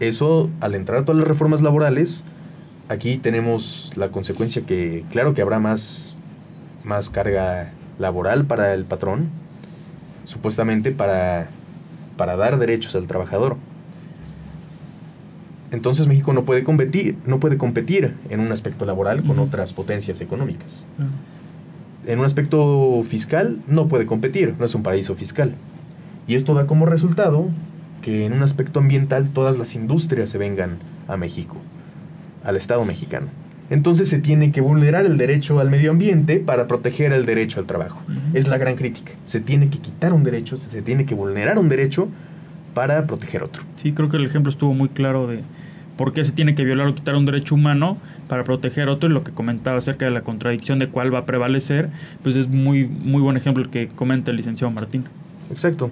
eso, 0.00 0.50
al 0.60 0.74
entrar 0.74 1.00
a 1.00 1.04
todas 1.04 1.18
las 1.18 1.28
reformas 1.28 1.62
laborales, 1.62 2.24
aquí 2.88 3.18
tenemos 3.18 3.92
la 3.96 4.10
consecuencia 4.10 4.62
que, 4.62 5.04
claro 5.10 5.34
que 5.34 5.42
habrá 5.42 5.58
más, 5.58 6.16
más 6.84 7.10
carga 7.10 7.72
laboral 7.98 8.46
para 8.46 8.74
el 8.74 8.84
patrón, 8.84 9.30
supuestamente 10.24 10.90
para, 10.90 11.48
para 12.16 12.36
dar 12.36 12.58
derechos 12.58 12.94
al 12.96 13.06
trabajador. 13.06 13.56
Entonces 15.72 16.06
México 16.06 16.32
no 16.32 16.44
puede 16.44 16.62
competir, 16.62 17.16
no 17.26 17.40
puede 17.40 17.58
competir 17.58 18.14
en 18.30 18.40
un 18.40 18.52
aspecto 18.52 18.84
laboral 18.84 19.24
con 19.24 19.38
otras 19.38 19.72
potencias 19.72 20.20
económicas. 20.20 20.86
En 22.06 22.20
un 22.20 22.24
aspecto 22.24 23.02
fiscal 23.02 23.58
no 23.66 23.88
puede 23.88 24.06
competir, 24.06 24.54
no 24.58 24.64
es 24.64 24.74
un 24.76 24.84
paraíso 24.84 25.16
fiscal. 25.16 25.54
Y 26.28 26.36
esto 26.36 26.54
da 26.54 26.66
como 26.66 26.86
resultado 26.86 27.48
que 28.00 28.26
en 28.26 28.32
un 28.32 28.42
aspecto 28.42 28.78
ambiental 28.78 29.30
todas 29.30 29.58
las 29.58 29.74
industrias 29.74 30.30
se 30.30 30.38
vengan 30.38 30.78
a 31.08 31.16
México, 31.16 31.56
al 32.46 32.56
Estado 32.56 32.84
mexicano. 32.84 33.26
Entonces 33.68 34.08
se 34.08 34.20
tiene 34.20 34.52
que 34.52 34.60
vulnerar 34.60 35.04
el 35.04 35.18
derecho 35.18 35.58
al 35.58 35.68
medio 35.68 35.90
ambiente 35.90 36.38
para 36.38 36.68
proteger 36.68 37.12
el 37.12 37.26
derecho 37.26 37.58
al 37.58 37.66
trabajo. 37.66 38.00
Es 38.32 38.46
la 38.46 38.58
gran 38.58 38.76
crítica. 38.76 39.12
Se 39.24 39.40
tiene 39.40 39.68
que 39.68 39.78
quitar 39.78 40.12
un 40.12 40.22
derecho, 40.22 40.56
se 40.56 40.82
tiene 40.82 41.04
que 41.04 41.16
vulnerar 41.16 41.58
un 41.58 41.68
derecho 41.68 42.08
para 42.74 43.06
proteger 43.06 43.42
otro. 43.42 43.64
Sí, 43.74 43.92
creo 43.92 44.08
que 44.08 44.18
el 44.18 44.24
ejemplo 44.24 44.50
estuvo 44.50 44.72
muy 44.72 44.88
claro 44.88 45.26
de 45.26 45.40
por 45.96 46.12
qué 46.12 46.22
se 46.22 46.30
tiene 46.30 46.54
que 46.54 46.62
violar 46.62 46.86
o 46.86 46.94
quitar 46.94 47.16
un 47.16 47.26
derecho 47.26 47.56
humano 47.56 47.98
para 48.28 48.44
proteger 48.44 48.88
otro 48.88 49.08
y 49.08 49.12
lo 49.12 49.24
que 49.24 49.32
comentaba 49.32 49.78
acerca 49.78 50.04
de 50.04 50.12
la 50.12 50.20
contradicción 50.20 50.78
de 50.78 50.88
cuál 50.88 51.12
va 51.12 51.20
a 51.20 51.26
prevalecer, 51.26 51.90
pues 52.22 52.36
es 52.36 52.46
muy, 52.46 52.86
muy 52.86 53.20
buen 53.20 53.36
ejemplo 53.36 53.64
el 53.64 53.70
que 53.70 53.88
comenta 53.88 54.30
el 54.30 54.36
licenciado 54.36 54.70
Martín. 54.70 55.04
Exacto. 55.50 55.90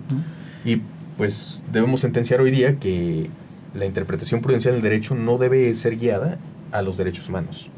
Y 0.65 0.81
pues 1.17 1.65
debemos 1.73 2.03
sentenciar 2.03 2.41
hoy 2.41 2.53
día 2.53 2.79
que 2.79 3.31
la 3.75 3.87
interpretación 3.87 4.41
prudencial 4.41 4.75
del 4.75 4.83
derecho 4.83 5.15
no 5.15 5.39
debe 5.39 5.75
ser 5.75 5.97
guiada 5.97 6.39
a 6.73 6.83
los 6.83 6.97
derechos 6.97 7.29
humanos, 7.29 7.71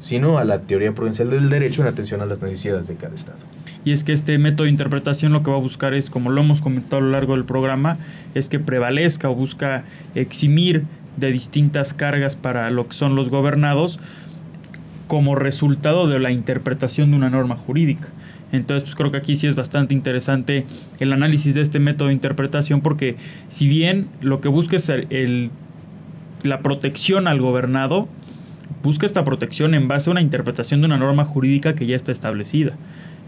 sino 0.00 0.38
a 0.38 0.44
la 0.44 0.60
teoría 0.60 0.92
prudencial 0.92 1.30
del 1.30 1.48
derecho 1.48 1.82
en 1.82 1.88
atención 1.88 2.20
a 2.20 2.26
las 2.26 2.42
necesidades 2.42 2.86
de 2.86 2.94
cada 2.94 3.14
Estado. 3.14 3.38
Y 3.84 3.92
es 3.92 4.04
que 4.04 4.12
este 4.12 4.38
método 4.38 4.64
de 4.64 4.70
interpretación 4.70 5.32
lo 5.32 5.42
que 5.42 5.50
va 5.50 5.56
a 5.56 5.60
buscar 5.60 5.94
es, 5.94 6.10
como 6.10 6.30
lo 6.30 6.40
hemos 6.40 6.60
comentado 6.60 6.98
a 6.98 7.00
lo 7.00 7.10
largo 7.10 7.34
del 7.34 7.44
programa, 7.44 7.98
es 8.34 8.48
que 8.48 8.58
prevalezca 8.58 9.30
o 9.30 9.34
busca 9.34 9.84
eximir 10.14 10.84
de 11.16 11.32
distintas 11.32 11.92
cargas 11.92 12.36
para 12.36 12.70
lo 12.70 12.88
que 12.88 12.94
son 12.94 13.16
los 13.16 13.30
gobernados 13.30 13.98
como 15.06 15.34
resultado 15.34 16.08
de 16.08 16.18
la 16.18 16.30
interpretación 16.30 17.10
de 17.10 17.16
una 17.16 17.30
norma 17.30 17.56
jurídica. 17.56 18.08
Entonces, 18.52 18.84
pues 18.84 18.94
creo 18.94 19.10
que 19.10 19.16
aquí 19.16 19.36
sí 19.36 19.46
es 19.46 19.56
bastante 19.56 19.94
interesante 19.94 20.66
el 21.00 21.12
análisis 21.12 21.54
de 21.54 21.62
este 21.62 21.78
método 21.78 22.08
de 22.08 22.14
interpretación 22.14 22.80
porque 22.80 23.16
si 23.48 23.68
bien 23.68 24.08
lo 24.20 24.40
que 24.40 24.48
busca 24.48 24.76
es 24.76 24.88
el, 24.88 25.50
la 26.44 26.60
protección 26.60 27.26
al 27.28 27.40
gobernado, 27.40 28.08
busca 28.82 29.04
esta 29.04 29.24
protección 29.24 29.74
en 29.74 29.88
base 29.88 30.10
a 30.10 30.12
una 30.12 30.20
interpretación 30.20 30.80
de 30.80 30.86
una 30.86 30.96
norma 30.96 31.24
jurídica 31.24 31.74
que 31.74 31.86
ya 31.86 31.96
está 31.96 32.12
establecida. 32.12 32.76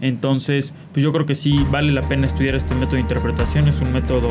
Entonces, 0.01 0.73
pues 0.93 1.03
yo 1.03 1.11
creo 1.11 1.25
que 1.25 1.35
sí 1.35 1.65
vale 1.69 1.91
la 1.91 2.01
pena 2.01 2.25
estudiar 2.25 2.55
este 2.55 2.73
método 2.75 2.95
de 2.95 3.01
interpretación. 3.01 3.67
Es 3.67 3.81
un 3.81 3.91
método 3.91 4.29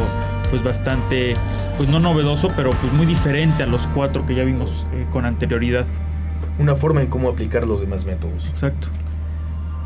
pues 0.49 0.63
bastante, 0.63 1.35
pues 1.77 1.91
no 1.91 2.01
novedoso, 2.01 2.49
pero 2.57 2.71
pues 2.71 2.93
muy 2.95 3.05
diferente 3.05 3.63
a 3.63 3.67
los 3.67 3.87
cuatro 3.89 4.25
que 4.25 4.35
ya 4.35 4.45
vimos 4.45 4.87
eh, 4.95 5.07
con 5.13 5.27
anterioridad. 5.27 5.85
Una 6.59 6.75
forma 6.75 7.03
en 7.03 7.09
cómo 7.09 7.29
aplicar 7.29 7.67
los 7.67 7.81
demás 7.81 8.07
métodos. 8.07 8.49
Exacto. 8.49 8.89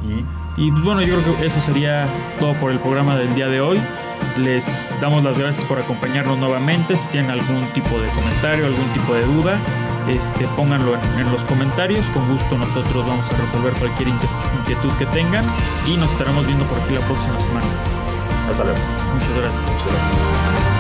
Y, 0.05 0.25
y 0.61 0.71
pues 0.71 0.85
bueno, 0.85 1.03
yo 1.03 1.21
creo 1.21 1.37
que 1.39 1.47
eso 1.47 1.61
sería 1.61 2.07
todo 2.39 2.55
por 2.55 2.71
el 2.71 2.79
programa 2.79 3.17
del 3.17 3.35
día 3.35 3.49
de 3.49 3.61
hoy. 3.61 3.81
Les 4.39 4.67
damos 5.01 5.23
las 5.23 5.39
gracias 5.39 5.65
por 5.65 5.79
acompañarnos 5.79 6.39
nuevamente. 6.39 6.97
Si 6.97 7.07
tienen 7.09 7.31
algún 7.31 7.65
tipo 7.73 8.01
de 8.01 8.09
comentario, 8.11 8.67
algún 8.67 8.87
tipo 8.93 9.15
de 9.15 9.25
duda, 9.25 9.59
este, 10.09 10.47
pónganlo 10.57 10.95
en, 11.19 11.33
los 11.33 11.43
comentarios. 11.43 12.05
Con 12.07 12.29
gusto 12.33 12.57
nosotros 12.57 13.07
vamos 13.07 13.27
a 13.27 13.37
resolver 13.37 13.73
cualquier 13.75 14.09
inquietud 14.09 14.93
que 14.99 15.07
tengan 15.07 15.45
y 15.87 15.97
nos 15.97 16.11
estaremos 16.13 16.47
viendo 16.47 16.65
por 16.65 16.81
aquí 16.81 16.95
la 16.95 17.01
próxima 17.01 17.39
semana. 17.41 17.67
Hasta 18.49 18.65
luego. 18.65 18.79
Muchas 19.15 19.37
gracias. 19.37 19.63
Muchas 19.63 19.87
gracias. 19.87 20.72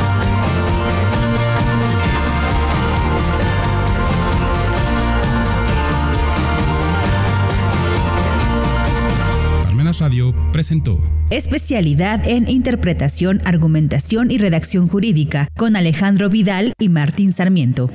Radio 10.00 10.34
presentó 10.52 10.98
Especialidad 11.30 12.26
en 12.26 12.48
Interpretación, 12.48 13.40
Argumentación 13.44 14.30
y 14.30 14.38
Redacción 14.38 14.88
Jurídica 14.88 15.48
con 15.56 15.76
Alejandro 15.76 16.28
Vidal 16.28 16.72
y 16.78 16.88
Martín 16.88 17.32
Sarmiento. 17.32 17.90